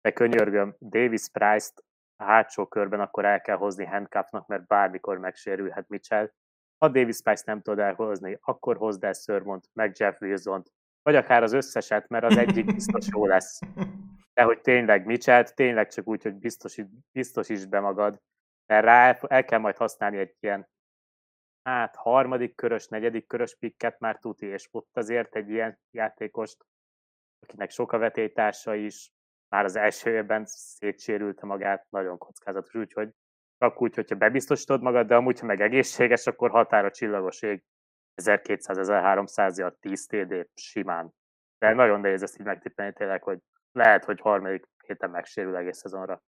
[0.00, 1.84] de könyörgöm, Davis Price-t
[2.20, 6.30] a hátsó körben akkor el kell hozni handcuffnak, mert bármikor megsérülhet Mitchell.
[6.78, 11.42] Ha Davis Price nem tud elhozni, akkor hozd el Sörmont, meg Jeff Wilson-t, vagy akár
[11.42, 13.58] az összeset, mert az egyik biztos jó lesz.
[14.34, 18.20] De hogy tényleg Mitchell, tényleg csak úgy, hogy biztosít, biztosítsd be magad,
[18.66, 20.68] mert rá el kell majd használni egy ilyen
[21.62, 26.64] hát harmadik körös, negyedik körös pikket már tuti, és ott azért egy ilyen játékost,
[27.40, 29.12] akinek sok a vetétársa is,
[29.48, 33.08] már az első évben szétsérülte magát, nagyon kockázatos, úgyhogy
[33.58, 37.62] csak úgy, hogyha bebiztosítod magad, de amúgy, ha meg egészséges, akkor határa csillagos ég.
[38.22, 41.12] 1200-1300 a 10 TD simán.
[41.58, 43.38] De nagyon nehéz ezt így megtippelni tényleg, hogy
[43.72, 46.22] lehet, hogy harmadik héten megsérül egész szezonra.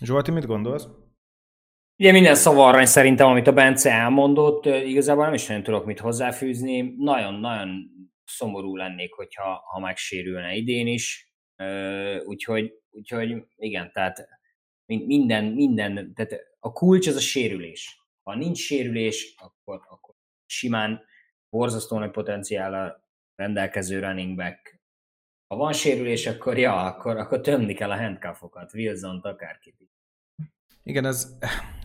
[0.00, 0.88] Zsolti, mit gondolsz?
[1.98, 6.94] Ugye minden szavarrany szerintem, amit a Bence elmondott, igazából nem is nagyon tudok mit hozzáfűzni.
[6.98, 7.90] Nagyon-nagyon
[8.24, 11.29] szomorú lennék, hogyha ha megsérülne idén is.
[12.24, 14.28] Úgyhogy, úgyhogy igen, tehát
[14.86, 18.04] minden, minden, tehát a kulcs az a sérülés.
[18.22, 20.14] Ha nincs sérülés, akkor, akkor
[20.46, 21.04] simán
[21.50, 24.80] borzasztó nagy potenciállal rendelkező running back.
[25.46, 29.76] Ha van sérülés, akkor ja, akkor, akkor tömni kell a handcuffokat, Wilson-t, akárkit.
[30.82, 31.36] Igen, ez,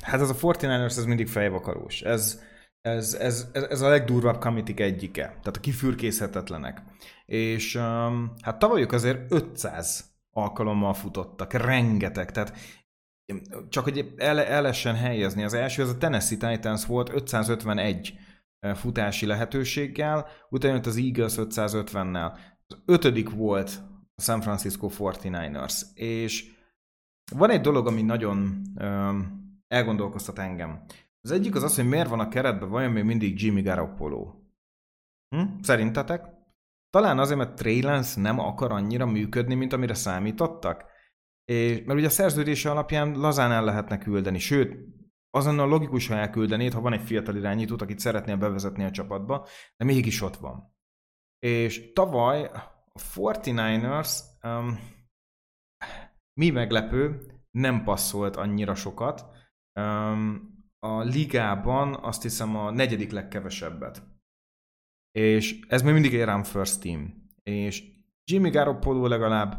[0.01, 2.01] hát ez a 49ers ez mindig fejvakarós.
[2.01, 2.43] Ez,
[2.85, 6.81] ez, ez, ez, a legdurvább kamitik egyike, tehát a kifürkészhetetlenek.
[7.25, 12.57] És um, hát tavalyok azért 500 alkalommal futottak, rengeteg, tehát
[13.69, 18.13] csak hogy el, el lehessen helyezni, az első, az a Tennessee Titans volt 551
[18.73, 22.37] futási lehetőséggel, utána jött az Eagles 550-nel.
[22.67, 23.81] Az ötödik volt
[24.15, 26.51] a San Francisco 49ers, és
[27.31, 30.85] van egy dolog, ami nagyon um, elgondolkoztat engem.
[31.25, 34.33] Az egyik az az, hogy miért van a keretben vajon még mindig Jimmy Garoppolo.
[35.35, 35.59] Hm?
[35.61, 36.25] Szerintetek?
[36.89, 40.85] Talán azért, mert Trey Lance nem akar annyira működni, mint amire számítottak?
[41.45, 44.77] És, mert ugye a szerződése alapján lazán el lehetne küldeni, sőt,
[45.29, 49.47] azon a logikus, ha elküldenéd, ha van egy fiatal irányítót, akit szeretnél bevezetni a csapatba,
[49.77, 50.75] de mégis ott van.
[51.39, 52.85] És tavaly a
[53.15, 54.79] 49ers um,
[56.39, 59.25] mi meglepő, nem passzolt annyira sokat.
[59.79, 60.54] Um,
[60.85, 64.03] a ligában azt hiszem a negyedik legkevesebbet.
[65.11, 67.27] És ez még mindig egy run first team.
[67.43, 67.83] És
[68.31, 69.51] Jimmy Garoppolo legalább,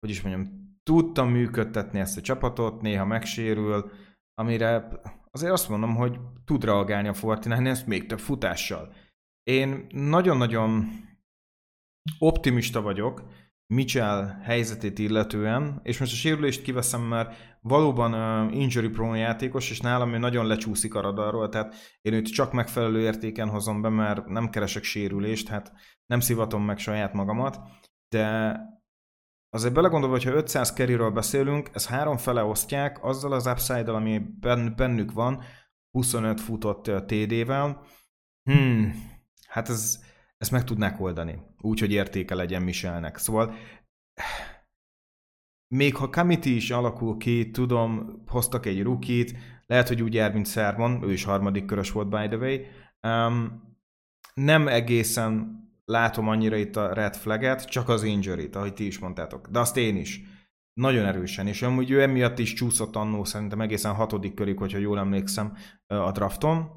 [0.00, 3.90] hogy is mondjam, tudta működtetni ezt a csapatot, néha megsérül,
[4.34, 4.88] amire
[5.30, 8.94] azért azt mondom, hogy tud reagálni a Fortinine, ezt még több futással.
[9.42, 10.86] Én nagyon-nagyon
[12.18, 13.28] optimista vagyok
[13.74, 19.80] Mitchell helyzetét illetően, és most a sérülést kiveszem, mert valóban uh, injury prone játékos, és
[19.80, 24.26] nálam ő nagyon lecsúszik a radarról, tehát én őt csak megfelelő értéken hozom be, mert
[24.26, 25.72] nem keresek sérülést, hát
[26.06, 27.60] nem szivatom meg saját magamat,
[28.08, 28.56] de
[29.50, 34.18] azért belegondolva, hogyha 500 kerryről beszélünk, ez három fele osztják, azzal az upside ami
[34.76, 35.42] bennük van,
[35.90, 37.82] 25 futott TD-vel,
[38.42, 38.94] hmm,
[39.46, 39.98] hát ez,
[40.38, 43.16] ezt meg tudnák oldani, úgy, hogy értéke legyen Michelnek.
[43.16, 43.54] Szóval
[45.74, 50.46] még ha Kamiti is alakul ki, tudom, hoztak egy rukit, lehet, hogy úgy jár, mint
[50.46, 52.58] Szermon, ő is harmadik körös volt, by the way.
[53.02, 53.62] Um,
[54.34, 59.48] nem egészen látom annyira itt a red flaget, csak az injury ahogy ti is mondtátok.
[59.48, 60.22] De azt én is.
[60.72, 64.98] Nagyon erősen, és amúgy ő emiatt is csúszott annó szerintem egészen hatodik körig, hogyha jól
[64.98, 66.70] emlékszem a drafton.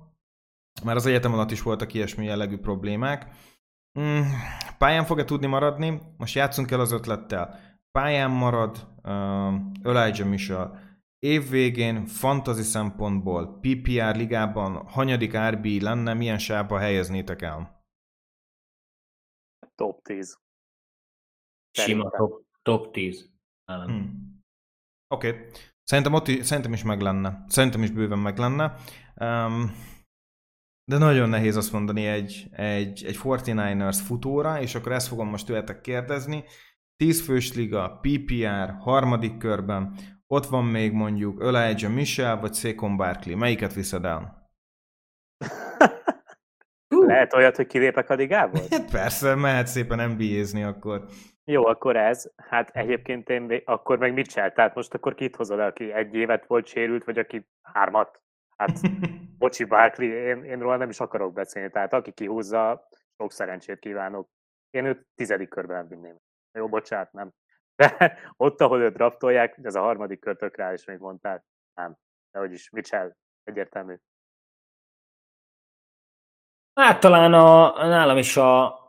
[0.84, 3.28] Már az egyetem alatt is voltak ilyesmi jellegű problémák.
[4.00, 4.22] Mm,
[4.78, 6.02] pályán fog-e tudni maradni?
[6.18, 7.60] Most játszunk el az ötlettel.
[7.92, 10.76] Pályán marad uh, Elijah Mitchell.
[11.20, 17.86] Év végén fantasy szempontból PPR ligában hanyadik RB lenne, milyen sávba helyeznétek el?
[19.76, 20.40] Top 10.
[21.72, 23.30] Sima top, top 10.
[23.66, 24.44] Hmm.
[25.08, 25.30] Oké.
[25.30, 25.46] Okay.
[25.84, 27.44] Szerintem, ott is, szerintem is meg lenne.
[27.48, 28.76] Szerintem is bőven meg lenne.
[29.16, 29.72] Um,
[30.86, 35.46] de nagyon nehéz azt mondani egy, egy, egy 49ers futóra, és akkor ezt fogom most
[35.46, 36.44] tőletek kérdezni.
[36.98, 39.94] 10 fős liga, PPR, harmadik körben,
[40.28, 43.38] ott van még mondjuk Elijah Michel, vagy Saquon Barkley.
[43.38, 44.52] Melyiket viszed el?
[46.88, 48.62] Lehet olyat, hogy kilépek a ligából?
[48.70, 51.06] Hát persze, mehet szépen NBA-zni akkor.
[51.44, 52.32] Jó, akkor ez.
[52.36, 54.54] Hát egyébként én akkor meg mit csinál?
[54.54, 58.22] Tehát most akkor kit hozod, aki egy évet volt sérült, vagy aki hármat?
[58.62, 58.80] Hát,
[59.38, 61.70] bocsi Barkley, én, én róla nem is akarok beszélni.
[61.70, 64.30] Tehát aki kihúzza, sok szerencsét kívánok.
[64.70, 66.18] Én őt tizedik körben vinném.
[66.52, 67.32] Jó, bocsánat, nem.
[67.76, 71.46] De ott, ahol őt draftolják, ez a harmadik kör tök rá is még mondtál.
[71.74, 71.96] Nem.
[72.32, 73.96] De hogy is, Mitchell, egyértelmű.
[76.74, 78.81] Hát talán a, nálam is a,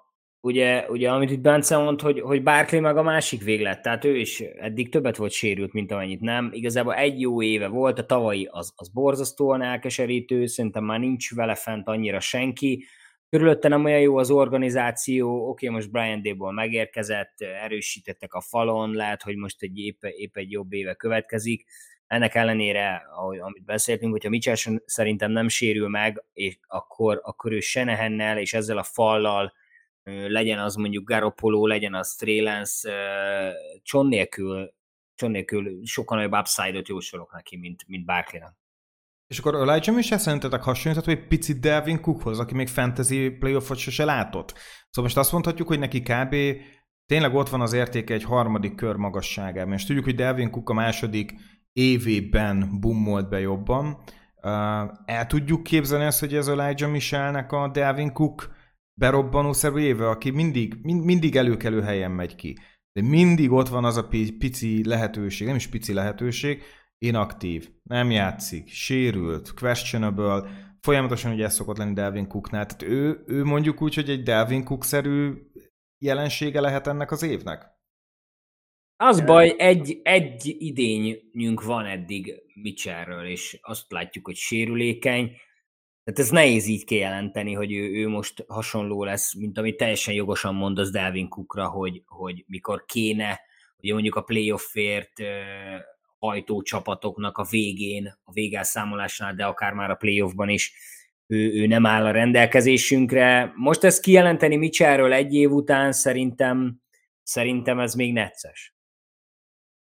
[0.44, 4.16] ugye, ugye amit itt Bence mond, hogy, hogy Barkley meg a másik véglet, tehát ő
[4.16, 6.50] is eddig többet volt sérült, mint amennyit nem.
[6.52, 11.54] Igazából egy jó éve volt, a tavalyi az, az borzasztóan elkeserítő, szerintem már nincs vele
[11.54, 12.84] fent annyira senki.
[13.28, 19.22] Körülötte nem olyan jó az organizáció, oké, most Brian Dable megérkezett, erősítettek a falon, lehet,
[19.22, 21.64] hogy most egy épp, épp egy jobb éve következik,
[22.06, 27.60] ennek ellenére, ahogy, amit beszéltünk, hogyha Mitchell szerintem nem sérül meg, és akkor, akkor ő
[27.60, 29.52] Senehennel és ezzel a fallal
[30.04, 32.82] legyen az mondjuk Garoppolo, legyen az Strélens,
[33.82, 34.74] Cson nélkül,
[35.14, 38.60] Cson nélkül sokkal nagyobb upside-ot jósolok neki, mint, mint Barkley-nak.
[39.26, 44.04] És akkor Elijah Mitchell szerintetek hasonlítható egy picit Delvin Cookhoz, aki még fantasy playoffot sose
[44.04, 44.48] látott.
[44.90, 46.36] Szóval most azt mondhatjuk, hogy neki kb.
[47.06, 49.72] tényleg ott van az értéke egy harmadik kör magasságában.
[49.72, 51.34] És tudjuk, hogy Delvin Cook a második
[51.72, 54.02] évében bummolt be jobban.
[55.04, 58.54] El tudjuk képzelni ezt, hogy ez Elijah Michelnek a Delvin Cook
[58.94, 62.56] berobbanószerű éve, aki mindig, mind, mindig előkelő helyen megy ki.
[62.92, 66.62] De mindig ott van az a pici lehetőség, nem is pici lehetőség,
[66.98, 70.42] inaktív, nem játszik, sérült, questionable,
[70.80, 72.66] folyamatosan ugye ez szokott lenni Delvin Cooknál.
[72.66, 75.32] Tehát ő, ő mondjuk úgy, hogy egy Delvin Cook-szerű
[75.98, 77.70] jelensége lehet ennek az évnek?
[78.96, 85.30] Az baj, egy, egy idényünk van eddig Mitchellről, és azt látjuk, hogy sérülékeny.
[86.04, 90.54] Tehát ez nehéz így kijelenteni, hogy ő, ő most hasonló lesz, mint amit teljesen jogosan
[90.54, 93.40] mondasz Delvin Cookra, hogy, hogy mikor kéne,
[93.78, 95.12] ugye mondjuk a playoffért
[96.18, 100.74] hajtó csapatoknak a végén, a végelszámolásnál, de akár már a playoffban is
[101.26, 103.52] ő, ő nem áll a rendelkezésünkre.
[103.56, 106.80] Most ezt kijelenteni Mitchellről egy év után szerintem,
[107.22, 108.74] szerintem ez még necces.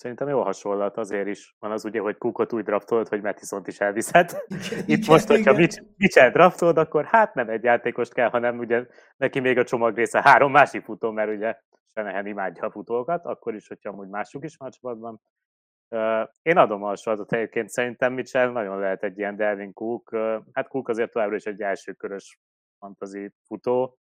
[0.02, 3.80] Szerintem jó hasonlat azért is van az ugye, hogy Kukot úgy draftolt, hogy Mattison is
[3.80, 4.30] elviszed.
[4.86, 5.52] Itt most, hogyha
[5.96, 8.86] Mitchell draftolod, akkor hát nem egy játékost kell, hanem ugye
[9.16, 11.58] neki még a csomag része három másik futó, mert ugye
[11.94, 15.20] Senehen imádja a futókat, akkor is, hogyha amúgy mások is van a csapatban.
[16.42, 20.16] Én adom a hasonlatot egyébként, szerintem Mitchell nagyon lehet egy ilyen Delvin Cook.
[20.52, 22.38] Hát Cook azért továbbra is egy első körös
[22.78, 23.98] fantasy futó.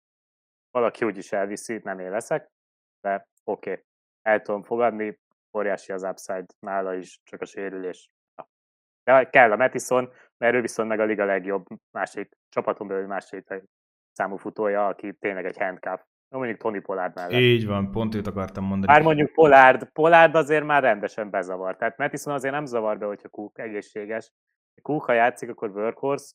[0.71, 2.51] Valaki úgyis elviszi, nem én leszek,
[3.01, 3.83] de oké, okay.
[4.21, 5.19] el tudom fogadni,
[5.55, 8.09] óriási az upside nála is, csak a sérülés.
[9.03, 13.53] De kell a Metison, mert ő viszont meg a liga legjobb másik csapaton belül másik
[14.11, 16.01] számú futója, aki tényleg egy handcuff.
[16.27, 17.31] No, mondjuk Tony Pollard mellett.
[17.31, 18.91] Így van, pont őt akartam mondani.
[18.91, 21.75] Már mondjuk Pollard, Pollard azért már rendesen bezavar.
[21.75, 24.31] Tehát Metison azért nem zavar be, hogyha Cook egészséges.
[24.81, 26.33] Cook, ha játszik, akkor workhorse,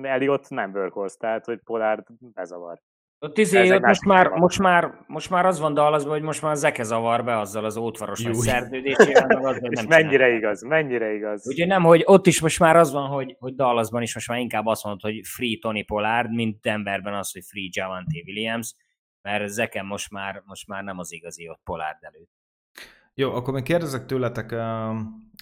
[0.00, 2.80] Elliot nem workhorse, tehát hogy Pollard bezavar.
[3.18, 6.56] Ott izé, ott most, már, most, már, most már az van Dallasban, hogy most már
[6.56, 9.44] Zeke zavar be azzal az ótvaros nagy szerződésével.
[9.44, 10.36] Az, hogy nem mennyire csinál.
[10.36, 11.46] igaz, mennyire igaz.
[11.46, 14.38] Ugye nem, hogy ott is most már az van, hogy, hogy Dallasban is most már
[14.38, 18.74] inkább azt mondod, hogy free Tony Pollard, mint Denverben az, hogy free Javante Williams,
[19.22, 22.30] mert Zeke most már, most már nem az igazi ott Pollard előtt.
[23.18, 24.54] Jó, akkor még kérdezek tőletek,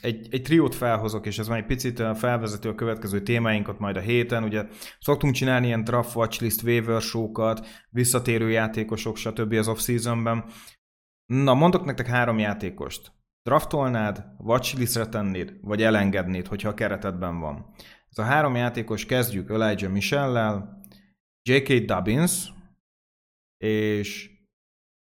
[0.01, 4.01] egy, egy triót felhozok, és ez már egy picit felvezető a következő témáinkat majd a
[4.01, 4.45] héten.
[4.45, 4.66] Ugye
[5.01, 9.53] szoktunk csinálni ilyen draft watchlist, waiver show-kat, visszatérő játékosok, stb.
[9.53, 10.45] az off-seasonben.
[11.27, 13.12] Na, mondok nektek három játékost.
[13.43, 17.75] Draftolnád, watchlistre tennéd, vagy elengednéd, hogyha a keretedben van.
[18.11, 20.81] Ez a három játékos kezdjük Elijah Michellel,
[21.49, 21.72] J.K.
[21.72, 22.53] Dubbins
[23.64, 24.31] és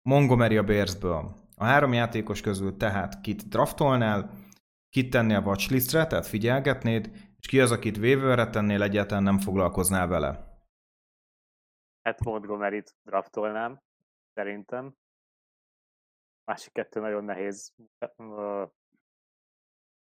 [0.08, 1.40] Montgomery a Bearsből.
[1.60, 4.30] A három játékos közül tehát kit draftolnál,
[4.88, 10.60] kit tennél watchlistre, tehát figyelgetnéd, és ki az, akit waiverre tennél, egyáltalán nem foglalkoznál vele?
[12.02, 13.80] Hát Montgomery-t draftolnám,
[14.34, 14.94] szerintem.
[16.44, 17.74] Másik kettő nagyon nehéz.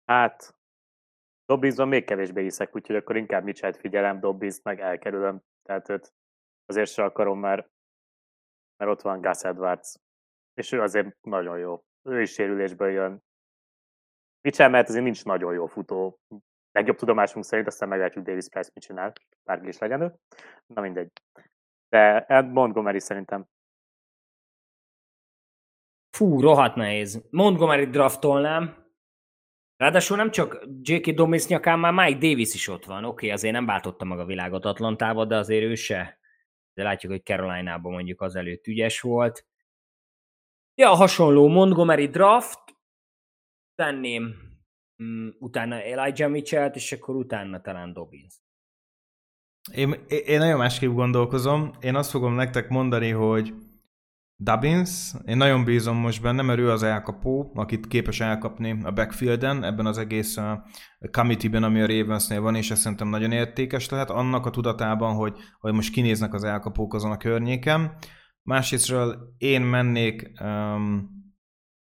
[0.05, 0.55] Hát,
[1.45, 5.41] Dobbizban még kevésbé hiszek, úgyhogy akkor inkább Mitchell figyelem, Dobbiz meg elkerülöm.
[5.63, 6.13] Tehát őt
[6.65, 7.69] azért se akarom, mert,
[8.77, 9.99] mert ott van Gus Edwards
[10.53, 11.83] és ő azért nagyon jó.
[12.01, 13.23] Ő is sérülésből jön.
[14.41, 16.19] Mitchell mert azért nincs nagyon jó futó.
[16.71, 20.15] Legjobb tudomásunk szerint, aztán meglátjuk Davis Price mit csinál, bárki is legyen ő.
[20.65, 21.11] Na mindegy.
[21.89, 23.45] De Montgomery szerintem.
[26.17, 27.27] Fú, rohadt nehéz.
[27.29, 28.81] Montgomery draftolnám.
[29.77, 31.09] Ráadásul nem csak J.K.
[31.09, 33.03] Domis nyakán, már Mike Davis is ott van.
[33.03, 36.19] Oké, okay, azért nem váltotta meg a világot Atlantába, de azért ő se.
[36.73, 39.45] De látjuk, hogy Caroline-ában mondjuk az előtt ügyes volt.
[40.81, 42.59] Ja, hasonló Montgomery draft,
[43.75, 44.33] tenném
[45.03, 48.35] mm, utána Elijah Mitchell-t, és akkor utána talán Dobbins.
[49.73, 51.71] Én, én nagyon másképp gondolkozom.
[51.81, 53.53] Én azt fogom nektek mondani, hogy
[54.35, 59.63] Dubbins, én nagyon bízom most benne, mert ő az elkapó, akit képes elkapni a backfielden,
[59.63, 60.45] ebben az egész uh,
[61.11, 65.37] committee-ben, ami a Ravensnél van, és ez szerintem nagyon értékes lehet, annak a tudatában, hogy,
[65.59, 67.97] hogy most kinéznek az elkapók azon a környéken.
[68.43, 71.09] Másrésztről én mennék um,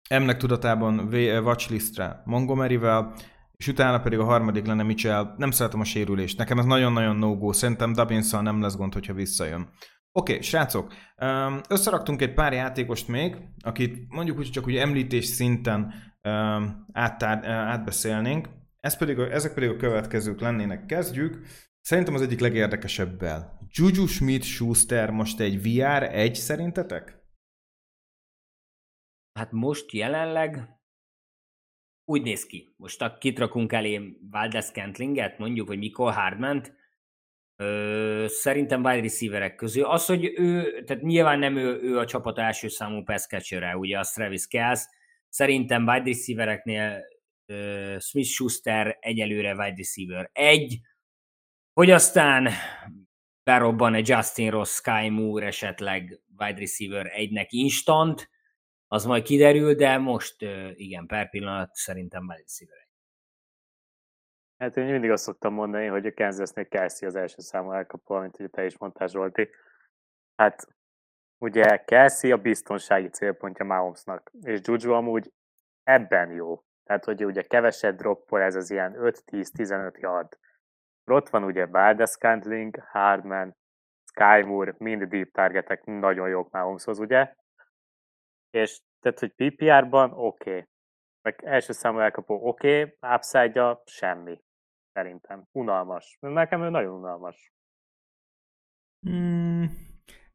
[0.09, 0.99] emnek tudatában
[1.43, 3.13] watchlistre Montgomery-vel,
[3.57, 5.33] és utána pedig a harmadik lenne Mitchell.
[5.37, 6.37] Nem szeretem a sérülést.
[6.37, 7.53] Nekem ez nagyon-nagyon no-go.
[7.53, 9.69] Szerintem dubbins nem lesz gond, hogyha visszajön.
[10.11, 10.93] Oké, okay, srácok,
[11.69, 15.93] összeraktunk egy pár játékost még, akit mondjuk úgy csak úgy említés szinten
[16.91, 18.49] áttár, átbeszélnénk.
[18.79, 20.85] Ez pedig ezek pedig a következők lennének.
[20.85, 21.45] Kezdjük.
[21.83, 23.59] Szerintem az egyik legérdekesebbel.
[23.69, 27.17] Juju Smith-Schuster most egy VR egy szerintetek?
[29.39, 30.81] Hát most jelenleg
[32.05, 32.73] úgy néz ki.
[32.77, 36.81] Most a kit rakunk elé Valdez Kentlinget, mondjuk, vagy Mikol hardman
[37.55, 39.85] Ö, szerintem wide receiverek közül.
[39.85, 43.27] Az, hogy ő, tehát nyilván nem ő, ő a csapat első számú pass
[43.75, 44.81] ugye a Travis Kells.
[45.29, 47.03] Szerintem wide receivereknél
[47.99, 50.79] Smith Schuster egyelőre wide receiver egy,
[51.73, 52.49] hogy aztán
[53.43, 58.29] berobban egy Justin Ross, Sky Moore, esetleg wide receiver egynek instant,
[58.87, 60.41] az majd kiderül, de most
[60.73, 62.87] igen, per pillanat szerintem wide receiver.
[64.57, 68.39] Hát én mindig azt szoktam mondani, hogy a Kansasnél Kelsey az első számú elkapó, amit
[68.39, 69.49] ugye te is mondtál, Zsolti.
[70.35, 70.67] Hát
[71.37, 75.31] ugye Kelsey a biztonsági célpontja Mahomesnak, és Juju amúgy
[75.83, 76.63] ebben jó.
[76.83, 80.37] Tehát, hogy ugye keveset droppol, ez az ilyen 5-10-15 yard
[81.05, 83.55] ott van ugye Valdez Scantling, Hardman,
[84.05, 84.43] Sky
[84.77, 87.33] mind deep targetek nagyon jók Mahomeshoz, ugye?
[88.49, 90.49] És tehát, hogy PPR-ban oké.
[90.49, 90.67] Okay.
[91.21, 94.39] Meg első számú elkapó oké, okay, upside semmi.
[94.93, 95.43] Szerintem.
[95.51, 96.17] Unalmas.
[96.19, 97.51] Nekem ő nagyon unalmas.
[98.99, 99.69] Hmm.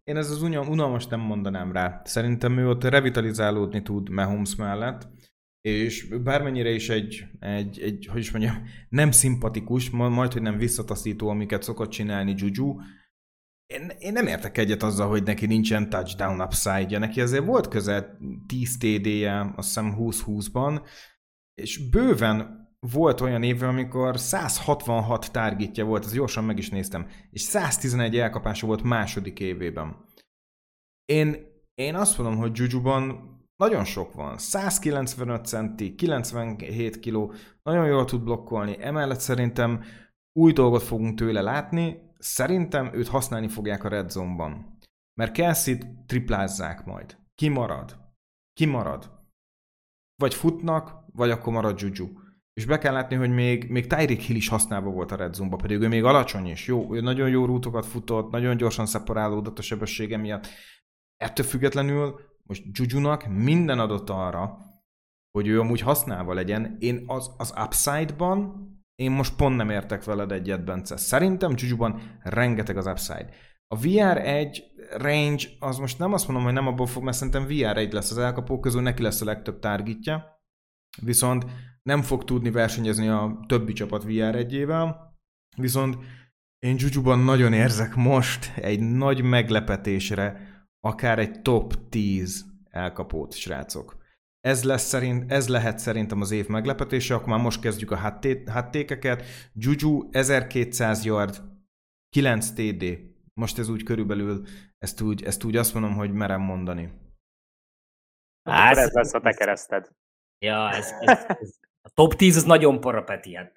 [0.05, 2.01] én ez az unalmas nem mondanám rá.
[2.05, 5.09] Szerintem ő ott revitalizálódni tud Mahomes mellett,
[5.61, 11.29] és bármennyire is egy, egy, egy hogy is mondjam, nem szimpatikus, majd, hogy nem visszataszító,
[11.29, 12.77] amiket szokott csinálni Juju,
[13.75, 16.99] én, én nem értek egyet azzal, hogy neki nincsen touchdown upside-ja.
[16.99, 20.87] Neki azért volt közel 10 TD-je, azt hiszem 20-20-ban,
[21.55, 27.41] és bőven volt olyan éve, amikor 166 targetja volt, ez gyorsan meg is néztem, és
[27.41, 30.05] 111 elkapása volt második évében.
[31.05, 31.37] Én,
[31.75, 34.39] én azt mondom, hogy Jujuban nagyon sok van.
[34.39, 37.33] 195 centi, 97 kiló,
[37.63, 39.85] nagyon jól tud blokkolni, emellett szerintem
[40.33, 44.79] új dolgot fogunk tőle látni, szerintem őt használni fogják a red zone-ban.
[45.15, 47.19] Mert Kelsey-t triplázzák majd.
[47.35, 47.97] Ki marad?
[48.53, 49.11] Ki marad?
[50.17, 52.09] Vagy futnak, vagy akkor marad Juju.
[52.53, 55.57] És be kell látni, hogy még, még Tyreek Hill is használva volt a red zone-ba,
[55.57, 56.67] pedig ő még alacsony is.
[56.67, 60.47] Jó, ő nagyon jó rútokat futott, nagyon gyorsan szeparálódott a sebessége miatt.
[61.17, 64.59] Ettől függetlenül most Jujunak minden adott arra,
[65.31, 66.77] hogy ő amúgy használva legyen.
[66.79, 70.97] Én az, az upside-ban én most pont nem értek veled egyet, Bence.
[70.97, 73.29] Szerintem Jujuban rengeteg az upside.
[73.67, 74.59] A VR1
[74.97, 78.19] range, az most nem azt mondom, hogy nem abból fog, mert szerintem VR1 lesz az
[78.19, 80.43] elkapó közül, neki lesz a legtöbb targetja,
[81.03, 81.47] viszont
[81.83, 84.95] nem fog tudni versenyezni a többi csapat VR1-ével,
[85.57, 85.99] viszont
[86.59, 90.48] én Jujuban nagyon érzek most egy nagy meglepetésre,
[90.89, 93.97] akár egy top 10 elkapót, srácok.
[94.41, 97.97] Ez, lesz szerint, ez lehet szerintem az év meglepetése, akkor már most kezdjük a
[98.47, 99.25] hattékeket.
[99.55, 101.43] Juju 1200 yard,
[102.09, 102.99] 9 TD.
[103.35, 104.47] Most ez úgy körülbelül,
[104.79, 106.93] ezt úgy, ezt úgy azt mondom, hogy merem mondani.
[108.51, 109.91] Hát, ez lesz a te kereszted.
[110.39, 113.53] Ja, ez, ez, ez, a top 10 az nagyon parapeti, hát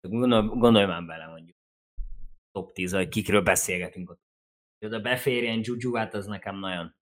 [0.00, 1.56] gondolj, gondolj már bele mondjuk.
[2.50, 4.25] Top 10, hogy kikről beszélgetünk ott.
[4.86, 6.94] Oda beférjen Juju, hát az nekem nagyon,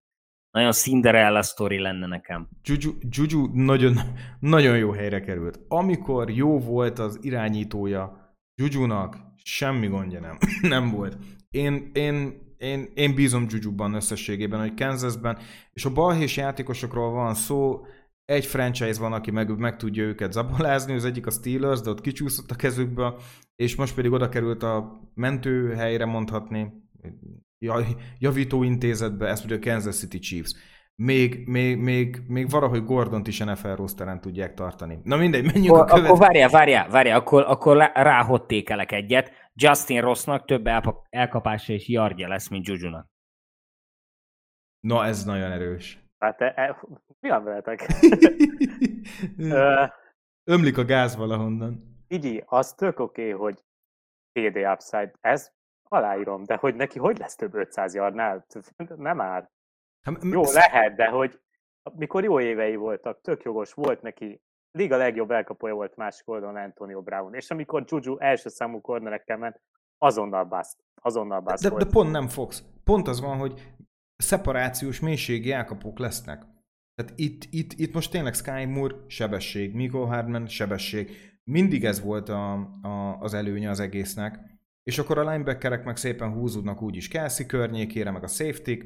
[0.51, 2.49] nagyon Cinderella sztori lenne nekem.
[2.63, 3.99] Juju, Juju nagyon,
[4.41, 5.61] nagyon jó helyre került.
[5.69, 10.39] Amikor jó volt az irányítója Jujunak, semmi gondja nem,
[10.75, 11.17] nem volt.
[11.51, 15.39] Én, én, én, én bízom Jujuban összességében, hogy Kansasben,
[15.73, 17.87] és a balhés játékosokról van szó,
[18.25, 22.01] egy franchise van, aki meg, meg tudja őket zabolázni, az egyik a Steelers, de ott
[22.01, 23.15] kicsúszott a kezükbe,
[23.57, 26.73] és most pedig oda került a mentőhelyre mondhatni,
[28.19, 30.55] javító intézetbe, ezt mondja a Kansas City Chiefs.
[30.97, 34.99] Még, még, még, még valahogy Gordont is NFL rosteren tudják tartani.
[35.03, 36.11] Na mindegy, menjünk akkor, a követ...
[36.11, 39.33] Akkor várjál, várjál, várjál, akkor, akkor ráhottékelek egyet.
[39.55, 40.67] Justin Rossnak több
[41.11, 43.07] elkapása és yardja lesz, mint Jujunak.
[44.81, 45.99] Na, ez nagyon erős.
[46.19, 46.81] Hát, e, e,
[47.21, 47.87] mi van veletek?
[50.51, 52.03] Ömlik a gáz valahonnan.
[52.09, 53.65] Így, az tök oké, okay, hogy
[54.33, 55.13] TD upside.
[55.21, 55.53] Ez
[55.95, 58.47] aláírom, de hogy neki hogy lesz több 500 yardnál?
[58.97, 59.51] Nem már.
[60.03, 61.41] Hát, jó, lehet, de hogy
[61.95, 67.03] mikor jó évei voltak, tök jogos, volt neki liga legjobb elkapója volt másik oldalon Antonio
[67.03, 69.61] Brown, és amikor Juju első számú kornerekkel ment,
[69.99, 72.65] azonnal bust, azonnal bust de, de, de pont nem fogsz.
[72.85, 73.75] Pont az van, hogy
[74.17, 76.45] szeparációs mélységi elkapók lesznek.
[76.95, 81.11] Tehát itt, itt, itt most tényleg Sky Moore sebesség, Miko Hardman sebesség.
[81.45, 84.54] Mindig ez volt a, a, az előnye az egésznek
[84.85, 88.79] és akkor a linebackerek meg szépen húzódnak úgyis Kelsey környékére, meg a safety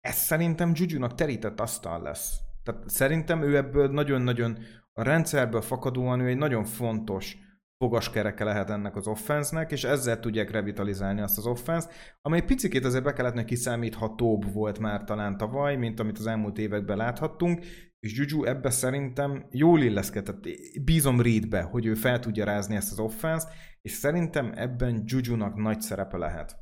[0.00, 2.38] Ez szerintem Juju-nak terített asztal lesz.
[2.62, 4.58] Tehát szerintem ő ebből nagyon-nagyon
[4.92, 7.36] a rendszerből fakadóan ő egy nagyon fontos
[7.78, 11.88] fogaskereke lehet ennek az offensznek, és ezzel tudják revitalizálni azt az offensz,
[12.22, 16.58] amely picikét azért be kellett neki kiszámíthatóbb volt már talán tavaly, mint amit az elmúlt
[16.58, 17.64] években láthattunk,
[18.06, 20.40] és Juju ebbe szerintem jól illeszkedett.
[20.84, 23.46] Bízom Reedbe, hogy ő fel tudja rázni ezt az offensz,
[23.82, 26.56] és szerintem ebben Juju-nak nagy szerepe lehet.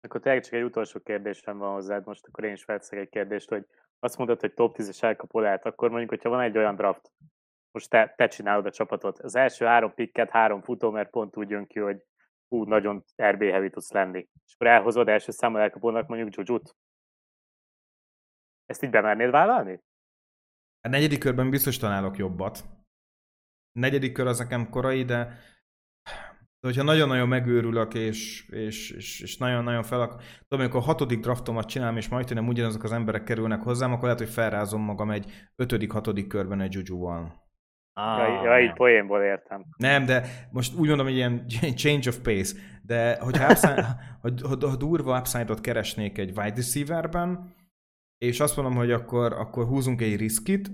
[0.00, 3.48] Akkor tényleg csak egy utolsó kérdésem van hozzád, most akkor én is felteszek egy kérdést,
[3.48, 3.66] hogy
[3.98, 7.12] azt mondod, hogy top 10-es elkapó lehet, akkor mondjuk, hogyha van egy olyan draft,
[7.70, 11.50] most te, te csinálod a csapatot, az első három pikket, három futó, mert pont úgy
[11.50, 12.02] jön ki, hogy
[12.48, 14.28] hú, nagyon RB heavy tudsz lenni.
[14.46, 16.76] És akkor elhozod első számú elkapónak mondjuk Jujut.
[18.66, 19.80] Ezt így bemernéd vállalni?
[20.86, 22.64] A negyedik körben biztos találok jobbat.
[23.72, 25.16] A negyedik kör az nekem korai, de,
[26.60, 30.20] de hogyha nagyon-nagyon megőrülök, és, és, és, és nagyon-nagyon fel akar...
[30.48, 34.02] Tudom, amikor a hatodik draftomat csinálom, és majd nem ugyanazok az emberek kerülnek hozzám, akkor
[34.02, 37.44] lehet, hogy felrázom magam egy ötödik-hatodik körben egy Juju-val.
[37.92, 39.64] Ah, ja, ja, így poénból értem.
[39.76, 41.46] Nem, de most úgy mondom, hogy ilyen
[41.82, 43.82] change of pace, de hogyha upside,
[44.22, 47.54] ha, ha, ha durva upside-ot keresnék egy wide receiverben,
[48.18, 50.70] és azt mondom, hogy akkor, akkor húzunk egy riskit,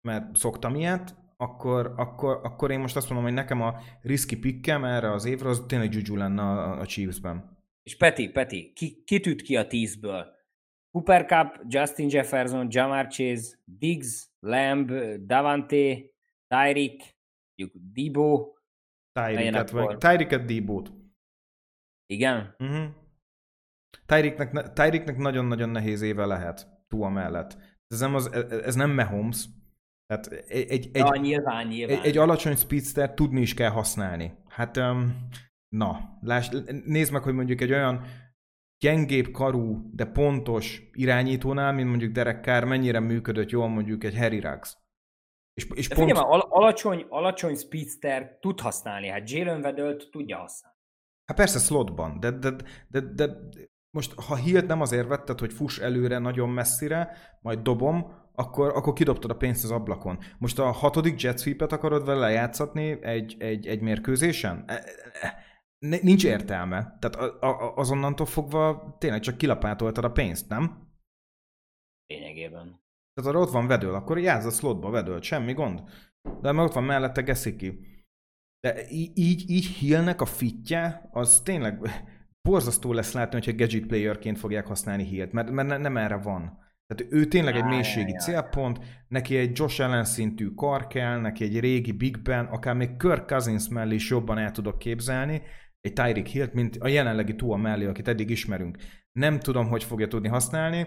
[0.00, 4.84] mert szoktam ilyet, akkor, akkor, akkor én most azt mondom, hogy nekem a riski pikkem
[4.84, 7.58] erre az évre az tényleg Juju lenne a, a Chiefs-ben.
[7.82, 10.32] És Peti, Peti, ki, ki üt ki a tízből?
[10.90, 14.92] Cooper Cup, Justin Jefferson, Jamar Chase, Diggs, Lamb,
[15.26, 15.96] Davante,
[16.46, 17.16] Tyreek,
[17.54, 18.52] mondjuk Debo.
[19.12, 20.92] Tyreek-et, vagy Tyreek-et, Debo-t.
[22.06, 22.54] Igen?
[22.58, 22.86] Uh-huh.
[24.06, 27.56] Tyreeknek, ne- Tyreeknek nagyon-nagyon nehéz éve lehet Tua mellett.
[27.86, 28.32] Ez nem, az,
[28.64, 29.44] ez nem Mahomes.
[30.06, 31.98] Tehát egy, egy, egy, ja, nyilván, nyilván.
[31.98, 34.34] egy, egy alacsony speedster tudni is kell használni.
[34.48, 35.28] Hát, um,
[35.68, 36.48] na, láss,
[36.84, 38.04] nézd meg, hogy mondjuk egy olyan
[38.78, 44.40] gyengébb karú, de pontos irányítónál, mint mondjuk Derek Carr, mennyire működött jól mondjuk egy Harry
[44.40, 44.76] Ruggs.
[45.54, 50.36] És, és De pont, figyelj al- alacsony, alacsony speedster tud használni, hát Jalen Vedölt tudja
[50.36, 50.78] használni.
[51.26, 52.50] hát persze slotban, de, de,
[52.88, 53.26] de, de
[53.94, 58.92] most ha Hilt nem azért vetted, hogy fuss előre nagyon messzire, majd dobom, akkor, akkor
[58.92, 60.18] kidobtad a pénzt az ablakon.
[60.38, 64.64] Most a hatodik jet sweep-et akarod vele játszatni egy, egy, egy mérkőzésen?
[64.66, 64.84] E-
[65.20, 65.34] e-
[65.78, 66.96] ne- Nincs értelme.
[66.98, 70.88] Tehát a, a, azonnantól fogva tényleg csak kilapátoltad a pénzt, nem?
[72.06, 72.82] Lényegében.
[73.14, 75.82] Tehát arra ott van vedől, akkor játsz a slotba vedöl, semmi gond.
[76.40, 77.80] De meg ott van mellette Gesicki.
[78.60, 81.80] De így, így Hillnek a fitje, az tényleg
[82.48, 86.62] borzasztó lesz látni, hogyha gadget playerként fogják használni Hillt, mert, mert ne, nem erre van.
[86.86, 88.78] Tehát ő tényleg egy mélységi jaj, célpont,
[89.08, 93.26] neki egy Josh Allen szintű kar kell, neki egy régi Big Ben, akár még Kirk
[93.26, 95.42] Cousins mellé is jobban el tudok képzelni,
[95.80, 98.78] egy Tyreek Hillt, mint a jelenlegi Tua mellé, akit eddig ismerünk.
[99.12, 100.86] Nem tudom, hogy fogja tudni használni.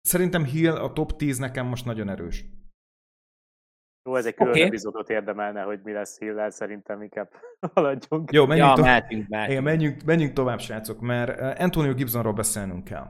[0.00, 2.44] Szerintem Hill a top 10 nekem most nagyon erős.
[4.04, 4.62] Jó, ez egy külön okay.
[4.62, 7.30] epizódot érdemelne, hogy mi lesz Hill-el, szerintem inkább
[7.74, 8.32] haladjunk.
[8.32, 9.52] Jó, menjünk, Ja, to- mehetünk, mehetünk.
[9.52, 13.06] Igen, menjünk, menjünk tovább, srácok, mert eh, Antonio Gibsonról beszélnünk kell.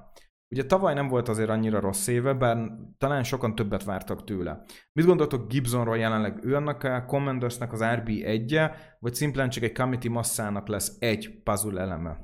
[0.54, 4.64] Ugye tavaly nem volt azért annyira rossz éve, bár talán sokan többet vártak tőle.
[4.92, 6.44] Mit gondoltok Gibsonról jelenleg?
[6.44, 11.80] Ő annak a Commandersnek az RB1-je, vagy szimplán csak egy committee masszának lesz egy puzzle
[11.80, 12.18] eleme?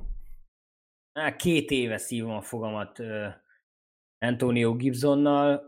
[1.37, 3.07] Két éve szívom a fogamat uh,
[4.25, 5.61] Antonio Gibsonnal,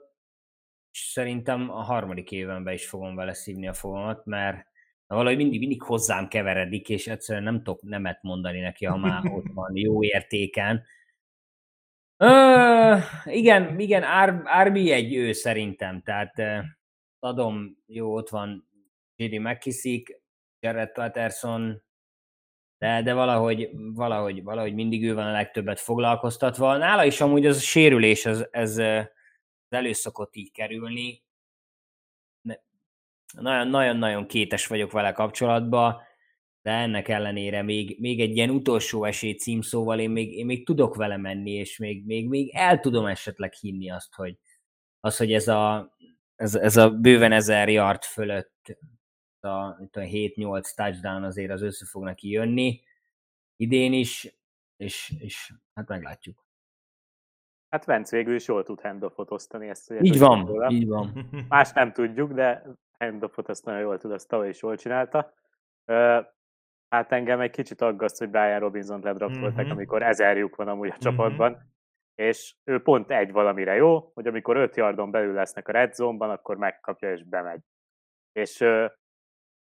[0.92, 4.68] és szerintem a harmadik évenben is fogom vele szívni a fogamat, mert
[5.08, 9.48] valahogy mindig, mindig hozzám keveredik, és egyszerűen nem tudok nemet mondani neki, ha már ott
[9.54, 10.84] van jó értéken.
[12.18, 14.04] Uh, igen, igen,
[14.64, 16.66] RB egy ő szerintem, tehát
[17.20, 18.70] adom, jó, ott van
[19.16, 19.42] J.D.
[19.42, 20.22] McKissick,
[20.60, 21.84] Jared Patterson,
[22.78, 26.78] de, de valahogy, valahogy, valahogy mindig ő van a legtöbbet foglalkoztatva.
[26.78, 28.82] Nála is amúgy az a sérülés, ez, ez
[29.74, 31.24] elő szokott így kerülni.
[33.42, 36.02] Nagyon-nagyon kétes vagyok vele kapcsolatban,
[36.62, 40.96] de ennek ellenére még, még egy ilyen utolsó esély címszóval én még, én még tudok
[40.96, 44.38] vele menni, és még, még, még el tudom esetleg hinni azt, hogy,
[45.00, 45.96] az, hogy ez a,
[46.36, 48.78] ez, ez a bőven ezer yard fölött
[49.40, 52.82] a, a 7-8 touchdown azért az össze fog jönni
[53.56, 54.36] idén is,
[54.78, 56.49] és, és hát meglátjuk.
[57.70, 59.70] Hát Vence végül is jól tud handoffot osztani.
[59.70, 60.70] Ezt ugye Így van, róla.
[60.70, 61.30] így van.
[61.50, 62.64] Más nem tudjuk, de
[63.00, 65.34] handoffot azt nagyon jól tud, azt tavaly is jól csinálta.
[66.90, 69.72] Hát engem egy kicsit aggaszt, hogy Brian Robinson ledraftolták, Mhm.
[69.76, 71.58] amikor ezer lyuk van amúgy a csapatban,
[72.16, 76.30] és ő pont egy valamire jó, hogy amikor öt yardon belül lesznek a red zone-ban,
[76.30, 77.62] akkor megkapja és bemegy.
[78.32, 78.86] És ö,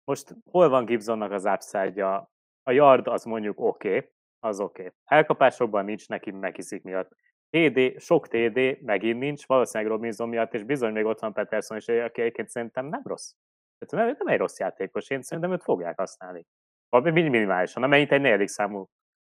[0.03, 2.31] most hol van Gibsonnak az upside-ja?
[2.63, 4.81] A yard az mondjuk oké, okay, az oké.
[4.85, 4.93] Okay.
[5.05, 7.11] Elkapásokban nincs neki meghiszik miatt.
[7.53, 11.87] TD, sok TD megint nincs, valószínűleg Robinson miatt, és bizony még ott van Peterson is,
[11.87, 13.33] aki egyébként szerintem nem rossz.
[13.77, 16.45] Tehát nem, nem egy rossz játékos, én szerintem őt fogják használni.
[16.89, 18.89] Minimálisan, amennyit egy negyedik számú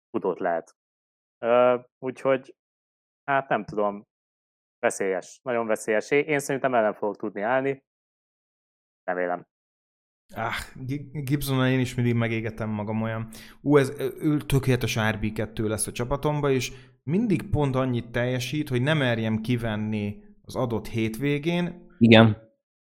[0.09, 0.75] futót lehet.
[1.99, 2.55] Úgyhogy,
[3.23, 4.07] hát nem tudom,
[4.79, 6.11] veszélyes, nagyon veszélyes.
[6.11, 7.83] Én szerintem ellen fogok tudni állni.
[9.03, 9.50] Remélem.
[10.33, 10.53] Ah,
[10.85, 13.27] Gi- Gibson én is mindig megégetem magam olyan.
[13.61, 16.71] Ú, ez, ő tökéletes RB2 lesz a csapatomba, és
[17.03, 22.37] mindig pont annyit teljesít, hogy nem merjem kivenni az adott hétvégén, Igen.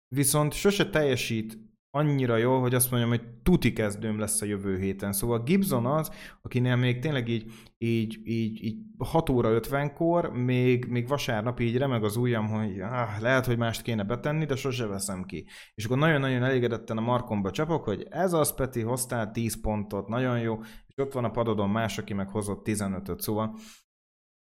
[0.07, 1.57] viszont sose teljesít
[1.97, 5.13] annyira jó, hogy azt mondjam, hogy tuti kezdőm lesz a jövő héten.
[5.13, 11.07] Szóval Gibson az, akinél még tényleg így, így, így, így 6 óra 50-kor, még, még
[11.07, 15.23] vasárnap így remeg az ujjam, hogy ah, lehet, hogy mást kéne betenni, de sose veszem
[15.23, 15.45] ki.
[15.75, 20.39] És akkor nagyon-nagyon elégedetten a markomba csapok, hogy ez az, Peti, hoztál 10 pontot, nagyon
[20.39, 23.55] jó, és ott van a padodon más, aki meg hozott 15-öt, szóval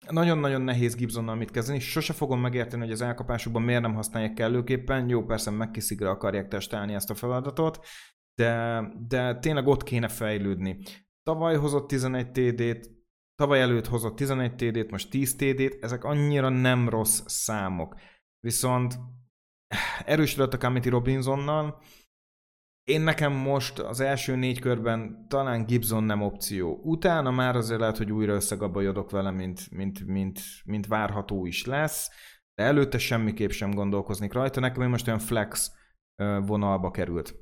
[0.10, 5.10] nagyon-nagyon nehéz Gibsonnal mit kezdeni, sose fogom megérteni, hogy az elkapásukban miért nem használják kellőképpen.
[5.10, 7.86] Jó, persze megkiszigre akarják testálni ezt a feladatot,
[8.36, 10.80] de, de tényleg ott kéne fejlődni.
[11.24, 12.92] Tavaly hozott 11 TD-t,
[13.36, 17.96] tavaly előtt hozott 11 TD-t, most 10 TD-t, ezek annyira nem rossz számok.
[18.40, 19.00] Viszont
[20.06, 21.82] erősödött a Kamiti Robinsonnal,
[22.84, 26.80] én nekem most az első négy körben talán Gibson nem opció.
[26.84, 32.10] Utána már azért lehet, hogy újra összegabajodok vele, mint, mint, mint, mint várható is lesz,
[32.56, 34.60] de előtte semmiképp sem gondolkoznék rajta.
[34.60, 35.72] Nekem most olyan flex
[36.46, 37.36] vonalba került.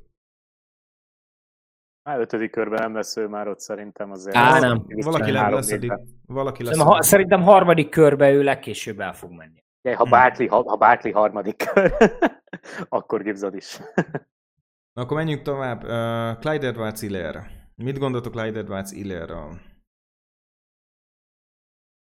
[2.04, 4.36] Már ötödik körben nem lesz ő már ott szerintem azért.
[4.36, 4.86] Á, nem.
[4.88, 5.92] Valaki le, leszedik.
[6.26, 6.74] Valaki lesz.
[6.74, 9.64] Szerintem, ha, szerintem harmadik körbe ő legkésőbb el fog menni.
[9.82, 11.94] Ja, ha, Barkley, ha, ha Barkley harmadik kör,
[12.90, 13.80] akkor Gibson is.
[14.94, 15.84] Na, akkor menjünk tovább.
[15.84, 17.02] Uh, Clyde edwards
[17.76, 19.60] Mit gondoltok Clyde edwards -ról?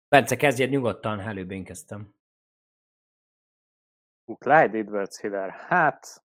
[0.09, 2.15] Bence, kezdjed nyugodtan, előbb én kezdtem.
[4.39, 5.51] Clyde edwards Hiller.
[5.51, 6.25] Hát,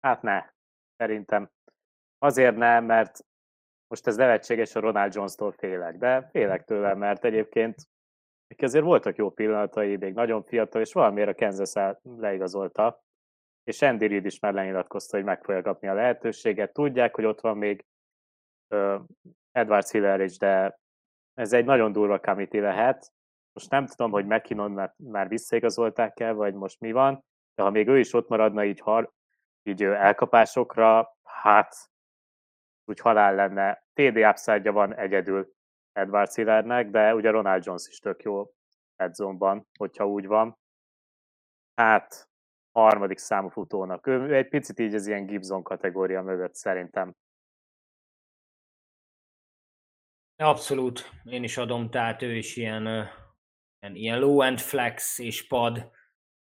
[0.00, 0.50] hát ne,
[0.96, 1.50] szerintem.
[2.18, 3.24] Azért nem, mert
[3.86, 7.88] most ez nevetséges, a Ronald Jones-tól félek, de félek tőle, mert egyébként
[8.58, 13.04] azért voltak jó pillanatai, még nagyon fiatal, és valamiért a Kansas leigazolta,
[13.64, 16.72] és Andy Reid is már lenyilatkozta, hogy meg fogja kapni a lehetőséget.
[16.72, 17.84] Tudják, hogy ott van még
[19.52, 20.78] Edward Hiller is, de
[21.34, 23.12] ez egy nagyon durva kamiti lehet.
[23.52, 27.70] Most nem tudom, hogy McKinnon már, már visszaigazolták el, vagy most mi van, de ha
[27.70, 29.12] még ő is ott maradna így, har,
[29.62, 31.74] így elkapásokra, hát
[32.84, 33.84] úgy halál lenne.
[33.92, 35.52] TD upside van egyedül
[35.92, 38.50] Edward Hillernek, de ugye Ronald Jones is tök jó
[38.96, 40.58] edzomban, hogyha úgy van.
[41.74, 42.29] Hát
[42.72, 44.06] harmadik számú futónak.
[44.06, 47.14] Ő egy picit így az ilyen Gibson kategória mögött szerintem.
[50.36, 52.82] Abszolút, én is adom, tehát ő is ilyen,
[53.80, 55.90] ilyen, ilyen low-end flex és pad.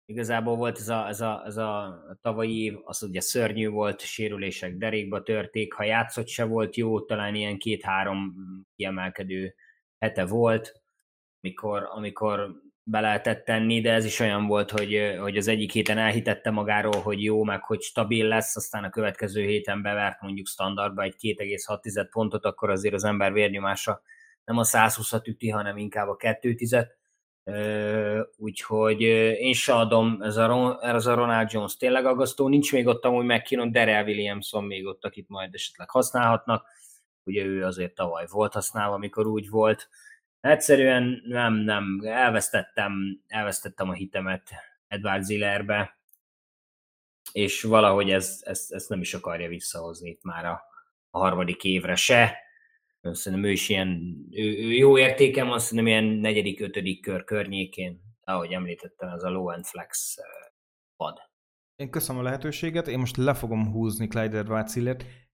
[0.05, 4.77] Igazából volt ez a, ez a, ez a tavalyi év, az ugye szörnyű volt, sérülések
[4.77, 8.33] derékba törték, ha játszott se volt jó, talán ilyen két-három
[8.75, 9.55] kiemelkedő
[9.97, 10.81] hete volt,
[11.41, 15.97] amikor, amikor be lehetett tenni, de ez is olyan volt, hogy, hogy az egyik héten
[15.97, 21.01] elhitette magáról, hogy jó, meg hogy stabil lesz, aztán a következő héten bevert mondjuk standardba
[21.01, 24.01] egy 2,6 pontot, akkor azért az ember vérnyomása
[24.43, 26.55] nem a 120-at üti, hanem inkább a 2
[28.37, 31.77] Úgyhogy én se adom, ez a, ez a Ronald Jones.
[31.77, 36.65] Tényleg aggasztó, nincs még ott amúgy megkínon Darrell Williamson még ott, akit majd esetleg használhatnak,
[37.23, 39.89] ugye ő azért tavaly volt használva, amikor úgy volt,
[40.45, 44.49] Egyszerűen nem, nem, elvesztettem, elvesztettem a hitemet
[44.87, 45.97] Edward Zillerbe,
[47.31, 50.61] és valahogy ez, ez, ez nem is akarja visszahozni itt már a,
[51.09, 52.37] a harmadik évre se.
[53.01, 58.01] Szerintem ő is ilyen, ő, ő jó értékem van, szerintem ilyen negyedik, ötödik kör környékén,
[58.23, 60.15] ahogy említettem, ez a low and flex
[60.95, 61.17] pad.
[61.75, 64.75] Én köszönöm a lehetőséget, én most le fogom húzni Clyde Edwards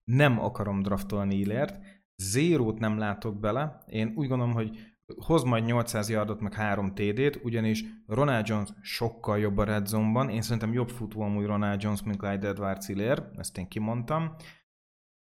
[0.04, 1.76] nem akarom draftolni Illert,
[2.16, 7.40] zérót nem látok bele, én úgy gondolom, hogy hoz majd 800 yardot, meg 3 TD-t,
[7.42, 10.28] ugyanis Ronald Jones sokkal jobb a red zone-ban.
[10.28, 13.30] Én szerintem jobb futó amúgy Ronald Jones, mint Clyde edwards -Hiller.
[13.36, 14.34] ezt én kimondtam.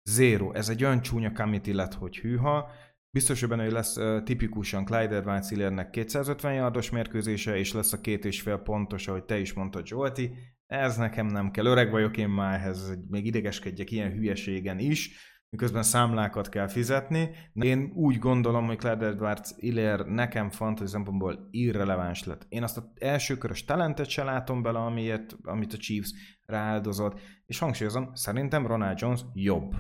[0.03, 0.53] Zero.
[0.53, 2.71] Ez egy olyan csúnya committee lett, hogy hűha.
[3.11, 7.93] Biztos, hogy benne, hogy lesz uh, tipikusan Clyde edwards Hillernek 250 yardos mérkőzése, és lesz
[7.93, 10.35] a két és fél pontos, ahogy te is mondtad, Zsolti.
[10.67, 11.67] Ez nekem nem kell.
[11.67, 15.11] Öreg vagyok én már ehhez, még idegeskedjek ilyen hülyeségen is
[15.51, 17.31] miközben számlákat kell fizetni.
[17.53, 22.47] Én úgy gondolom, hogy Clyde Edwards Iller nekem fantasy szempontból irreleváns lett.
[22.49, 27.59] Én azt az első körös talentet se látom bele, amiért, amit a Chiefs rááldozott, és
[27.59, 29.75] hangsúlyozom, szerintem Ronald Jones jobb.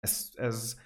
[0.00, 0.76] Ez, ez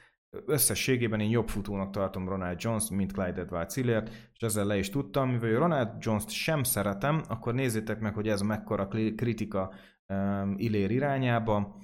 [0.45, 4.91] összességében én jobb futónak tartom Ronald Jones, mint Clyde Edwards Hiller, és ezzel le is
[4.91, 9.75] tudtam, mivel Ronald Jones-t sem szeretem, akkor nézzétek meg, hogy ez mekkora kritika
[10.07, 11.77] um, Illér irányába.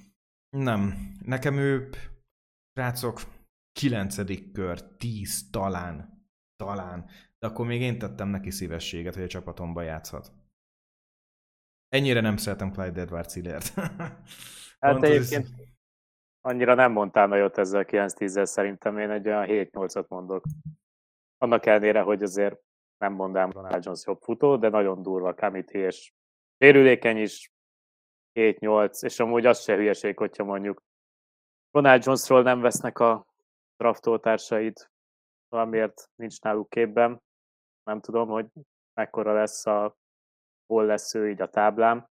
[0.57, 1.89] Nem, nekem ő
[2.77, 3.21] Srácok,
[3.73, 7.05] kilencedik kör, tíz talán, talán,
[7.39, 10.33] de akkor még én tettem neki szívességet, hogy a csapatomba játszhat.
[11.89, 13.75] Ennyire nem szeretem Clyde Edwards Hillert.
[14.81, 15.49] hát egyébként
[16.41, 20.45] annyira nem mondtál nagyot ezzel a 9-10-zel, szerintem én egy olyan 7-8-at mondok.
[21.39, 22.61] Annak ellenére, hogy azért
[22.99, 26.13] nem mondám Ronald Jones jobb futó, de nagyon durva Kamiti, és
[26.59, 27.53] sérülékeny is,
[28.41, 30.83] 7-8, és amúgy az se hülyeség, hogyha mondjuk
[31.75, 33.27] Ronald Jonesról nem vesznek a
[33.77, 34.91] draftoltársaid,
[35.49, 37.23] valamiért nincs náluk képben.
[37.83, 38.47] Nem tudom, hogy
[39.01, 39.97] mekkora lesz a,
[40.67, 42.07] hol lesz ő így a táblám.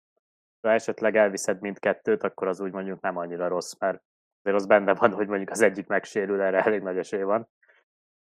[0.60, 4.02] Ha esetleg elviszed mindkettőt, akkor az úgy mondjuk nem annyira rossz, mert
[4.42, 7.48] azért az benne van, hogy mondjuk az egyik megsérül, erre elég nagy esély van,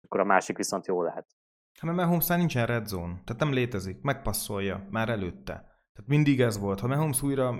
[0.03, 1.27] akkor a másik viszont jó lehet.
[1.73, 5.53] Hát mert Mahomesnál nincsen red zone, tehát nem létezik, megpasszolja már előtte.
[5.53, 6.79] Tehát mindig ez volt.
[6.79, 7.57] Ha Mahomes újra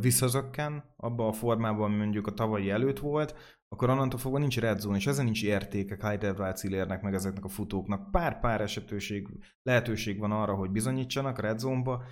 [0.00, 3.34] visszazökken abba a formában, ami mondjuk a tavalyi előtt volt,
[3.68, 6.62] akkor onnantól fogva nincs red zone, és ezen nincs értéke Clyde edwards
[7.02, 8.10] meg ezeknek a futóknak.
[8.10, 9.28] Pár-pár esetőség,
[9.62, 12.02] lehetőség van arra, hogy bizonyítsanak red zone-ba,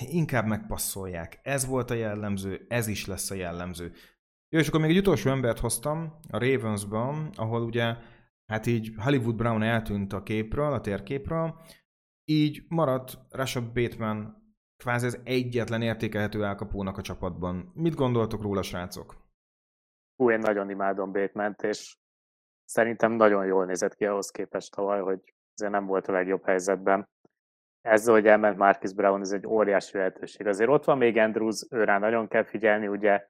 [0.00, 1.40] inkább megpasszolják.
[1.42, 3.92] Ez volt a jellemző, ez is lesz a jellemző.
[4.48, 7.96] Jó, és akkor még egy utolsó embert hoztam a Ravensban, ahol ugye
[8.46, 11.60] hát így Hollywood Brown eltűnt a képről, a térképről,
[12.24, 14.45] így maradt Rashad Bateman
[14.76, 17.72] kvázi az egyetlen értékelhető elkapónak a csapatban.
[17.74, 19.14] Mit gondoltok róla, srácok?
[20.16, 21.96] Hú, én nagyon imádom bateman és
[22.64, 27.08] szerintem nagyon jól nézett ki ahhoz képest tavaly, hogy azért nem volt a legjobb helyzetben.
[27.80, 30.46] Ezzel, hogy elment Marcus Brown, ez egy óriási lehetőség.
[30.46, 33.28] Azért ott van még Andrews, őrá nagyon kell figyelni, ugye,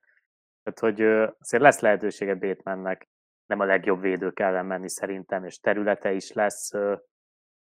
[0.62, 1.02] tehát hogy
[1.38, 3.08] azért lesz lehetősége Batemannek
[3.46, 6.70] nem a legjobb védők ellen menni szerintem, és területe is lesz.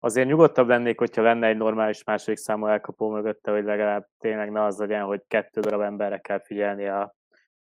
[0.02, 4.64] Azért nyugodtabb lennék, hogyha lenne egy normális második számú elkapó mögötte, hogy legalább tényleg ne
[4.64, 7.14] az legyen, hogy kettő darab emberre kell figyelni a,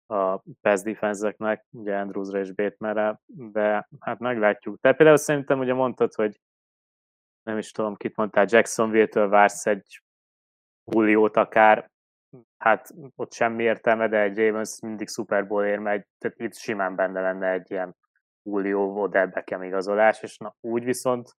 [0.07, 1.35] a pass defense
[1.71, 4.81] ugye Andrewsra és Batemanre, de hát meglátjuk.
[4.81, 6.41] Te például szerintem ugye mondtad, hogy
[7.43, 10.03] nem is tudom, kit mondtál, Jacksonville-től vársz egy
[10.85, 11.91] Julio-t akár,
[12.59, 16.95] hát ott semmi értelme, de egy Ravens mindig Super Bowl ér megy, tehát itt simán
[16.95, 17.97] benne lenne egy ilyen
[18.43, 21.37] Julio Odell Beckham igazolás, és na, úgy viszont,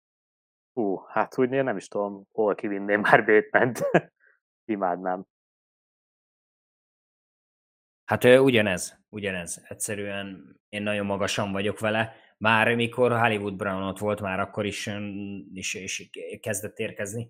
[0.76, 3.80] hú, hát úgy én nem is tudom, hol kivinném már Bateman-t.
[4.72, 5.26] Imádnám.
[8.04, 9.64] Hát ugyanez, ugyanez.
[9.68, 12.14] Egyszerűen én nagyon magasan vagyok vele.
[12.38, 14.90] Már mikor Hollywood Brown ott volt, már akkor is,
[15.52, 16.10] is, is
[16.40, 17.28] kezdett érkezni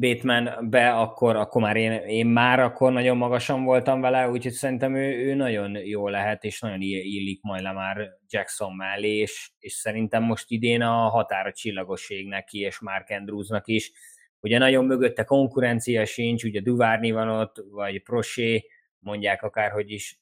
[0.00, 4.94] Bateman be, akkor, akkor már én, én már akkor nagyon magasan voltam vele, úgyhogy szerintem
[4.94, 9.72] ő, ő nagyon jó lehet, és nagyon illik majd le már Jackson mellé, és, és
[9.72, 13.92] szerintem most idén a határa csillagoség neki, és Mark Andrewsnak is.
[14.40, 18.66] Ugye nagyon mögötte konkurencia sincs, ugye Duvárni van ott, vagy Prosé,
[18.98, 20.20] mondják akárhogy is,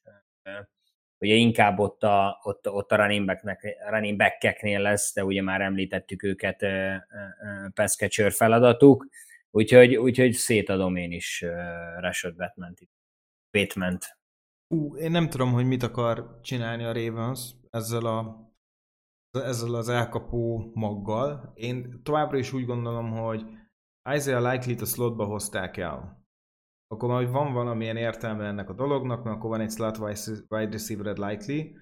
[1.19, 3.43] ugye inkább ott a, ott, ott a running, back
[3.91, 6.67] running back-eknél lesz, de ugye már említettük őket
[7.75, 9.07] pass catcher feladatuk,
[9.51, 11.45] úgyhogy, úgyhogy szétadom én is
[11.99, 12.89] Rashad Batman-t.
[13.51, 13.99] batman
[14.69, 18.45] Ú, én nem tudom, hogy mit akar csinálni a Ravens ezzel a
[19.31, 21.53] ezzel az elkapó maggal.
[21.55, 23.45] Én továbbra is úgy gondolom, hogy
[24.14, 26.16] Isaiah Likely-t a slotba hozták el
[26.89, 31.16] akkor majd van valamilyen értelme ennek a dolognak, mert akkor van egy slot wide receiver
[31.16, 31.76] likely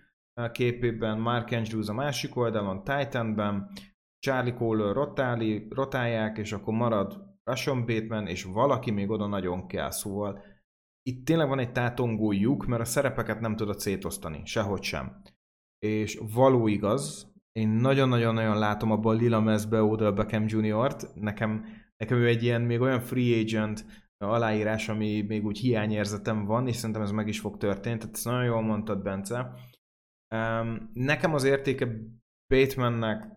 [0.53, 3.71] képében, Mark Andrews a másik oldalon, Titanben,
[4.19, 9.91] Charlie Kohler rotáli, rotálják, és akkor marad Rashon Bateman, és valaki még oda nagyon kell,
[9.91, 10.43] szóval
[11.03, 15.23] itt tényleg van egy tátongó lyuk, mert a szerepeket nem tudod szétosztani, sehogy sem.
[15.79, 21.65] És való igaz, én nagyon-nagyon-nagyon látom abban Lila Mezbe Odell Beckham Jr.-t, nekem,
[21.97, 26.77] nekem ő egy ilyen még olyan free agent, aláírás, ami még úgy hiányérzetem van, és
[26.77, 29.55] szerintem ez meg is fog történni, tehát ezt nagyon jól mondtad, Bence.
[30.35, 31.89] Um, nekem az értéke
[32.55, 33.29] Batemannek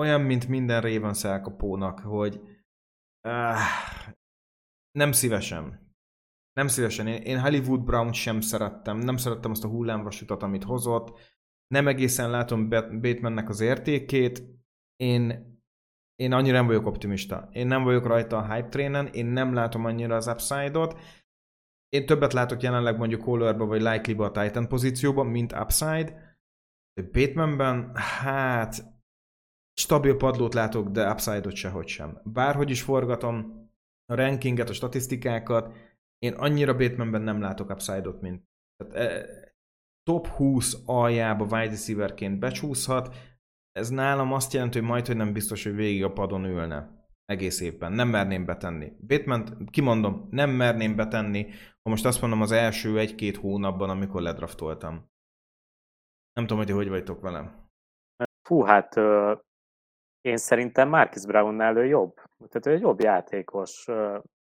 [0.00, 2.40] olyan, mint minden Ravens elkapónak, hogy
[3.28, 3.58] uh,
[4.98, 5.94] nem szívesen.
[6.52, 7.06] Nem szívesen.
[7.06, 8.98] Én, én Hollywood Brown sem szerettem.
[8.98, 11.18] Nem szerettem azt a hullámvasutat, amit hozott.
[11.66, 14.42] Nem egészen látom Batemannek az értékét.
[14.96, 15.51] Én
[16.16, 17.48] én annyira nem vagyok optimista.
[17.52, 20.98] Én nem vagyok rajta a hype trainen, én nem látom annyira az upside-ot.
[21.88, 26.36] Én többet látok jelenleg mondjuk Colorba vagy Likely-ba a Titan pozícióban, mint upside.
[27.12, 28.84] Batemanben, hát
[29.80, 32.20] stabil padlót látok, de upside-ot sehogy sem.
[32.24, 33.68] Bárhogy is forgatom
[34.06, 35.76] a rankinget, a statisztikákat,
[36.18, 38.44] én annyira Batemanben nem látok upside-ot, mint
[38.76, 39.50] tehát, eh,
[40.02, 43.16] top 20 aljába wide receiverként becsúszhat,
[43.72, 47.00] ez nálam azt jelenti, hogy majd, hogy nem biztos, hogy végig a padon ülne.
[47.24, 47.92] Egész évben.
[47.92, 48.92] Nem merném betenni.
[49.06, 51.50] Bateman, kimondom, nem merném betenni,
[51.82, 55.10] ha most azt mondom az első egy-két hónapban, amikor ledraftoltam.
[56.32, 57.70] Nem tudom, hogy hogy vagytok velem.
[58.48, 58.96] Fú, hát
[60.20, 62.14] én szerintem Marcus Brownnál ő jobb.
[62.48, 63.88] Tehát ő egy jobb játékos.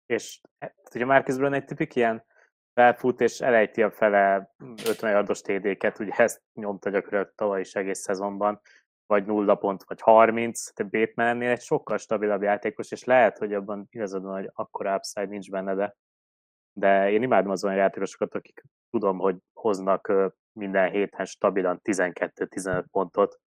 [0.06, 2.24] És hát ugye Marcus Brown egy tipik ilyen
[2.72, 4.54] felfut, és elejti a fele
[4.88, 8.60] 50 yardos TD-ket, ugye ezt nyomta gyakorlatilag tavaly is egész szezonban
[9.08, 13.54] vagy nulla pont, vagy 30, de Bateman ennél egy sokkal stabilabb játékos, és lehet, hogy
[13.54, 15.96] abban igazad van, hogy akkor upside nincs benne, de,
[16.72, 20.12] de én imádom az olyan játékosokat, akik tudom, hogy hoznak
[20.52, 23.38] minden héten stabilan 12-15 pontot,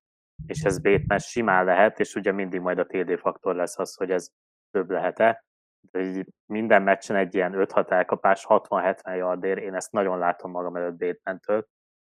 [0.47, 4.11] és ez Bateman simán lehet, és ugye mindig majd a TD faktor lesz az, hogy
[4.11, 4.29] ez
[4.71, 5.45] több lehet-e.
[5.91, 10.99] De minden meccsen egy ilyen 5-6 elkapás, 60-70 yardér, én ezt nagyon látom magam előtt
[10.99, 11.67] Bateman-től,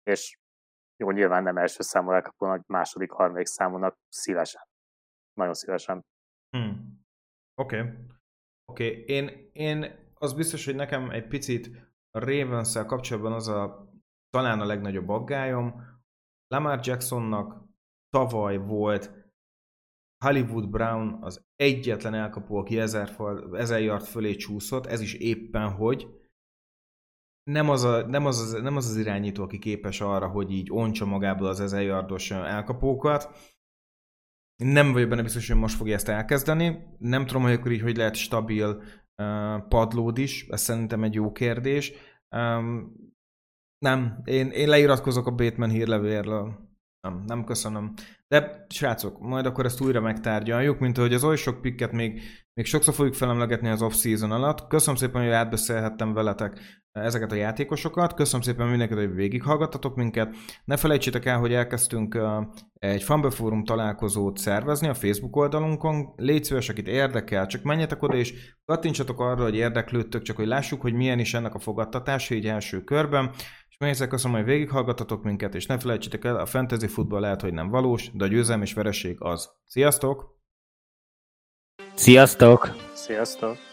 [0.03, 0.39] és
[1.01, 4.63] jó, nyilván nem első számú elkapónak, második, harmadik számúnak szívesen.
[5.33, 6.05] Nagyon szívesen.
[6.57, 7.05] Hmm.
[7.55, 7.81] Oké.
[7.81, 7.93] Okay.
[8.65, 9.05] Oké, okay.
[9.05, 11.71] én, én az biztos, hogy nekem egy picit
[12.11, 13.89] a ravens kapcsolatban az a
[14.31, 15.83] talán a legnagyobb aggályom.
[16.47, 17.65] Lamar Jacksonnak
[18.09, 19.11] tavaly volt
[20.25, 23.17] Hollywood Brown az egyetlen elkapó, aki ezer,
[23.53, 26.20] ezer yard fölé csúszott, ez is éppen hogy.
[27.51, 30.71] Nem az, a, nem, az, az, nem az az irányító, aki képes arra, hogy így
[30.71, 33.29] ontsa magából az ezer yardos elkapókat.
[34.57, 36.79] Nem vagyok benne biztos, hogy most fogja ezt elkezdeni.
[36.99, 38.83] Nem tudom, hogy akkor így hogy lehet stabil
[39.23, 40.47] uh, padlód is.
[40.49, 41.93] Ez szerintem egy jó kérdés.
[42.37, 42.95] Um,
[43.79, 46.69] nem, én, én leiratkozok a Bateman hírlevérről.
[47.01, 47.95] Nem, nem köszönöm.
[48.29, 52.23] De srácok, majd akkor ezt újra megtárgyaljuk, mint ahogy az oly sok pikket még,
[52.55, 54.67] még sokszor fogjuk felemlegetni az off-season alatt.
[54.67, 58.15] Köszönöm szépen, hogy átbeszélhettem veletek ezeket a játékosokat.
[58.15, 60.35] Köszönöm szépen mindenkit, hogy végighallgattatok minket.
[60.65, 62.19] Ne felejtsétek el, hogy elkezdtünk
[62.73, 66.13] egy Fumble Forum találkozót szervezni a Facebook oldalunkon.
[66.17, 68.35] Légy szíves, akit érdekel, csak menjetek oda és
[68.65, 72.85] kattintsatok arra, hogy érdeklődtök, csak hogy lássuk, hogy milyen is ennek a fogadtatása így első
[72.85, 73.31] körben.
[73.69, 77.41] És még egyszer köszönöm, hogy végighallgattatok minket, és ne felejtsétek el, a fantasy futball lehet,
[77.41, 79.51] hogy nem valós, de a győzelem és vereség az.
[79.65, 80.39] Sziasztok!
[81.95, 82.77] Sziasztok!
[82.95, 83.70] Sziasztok!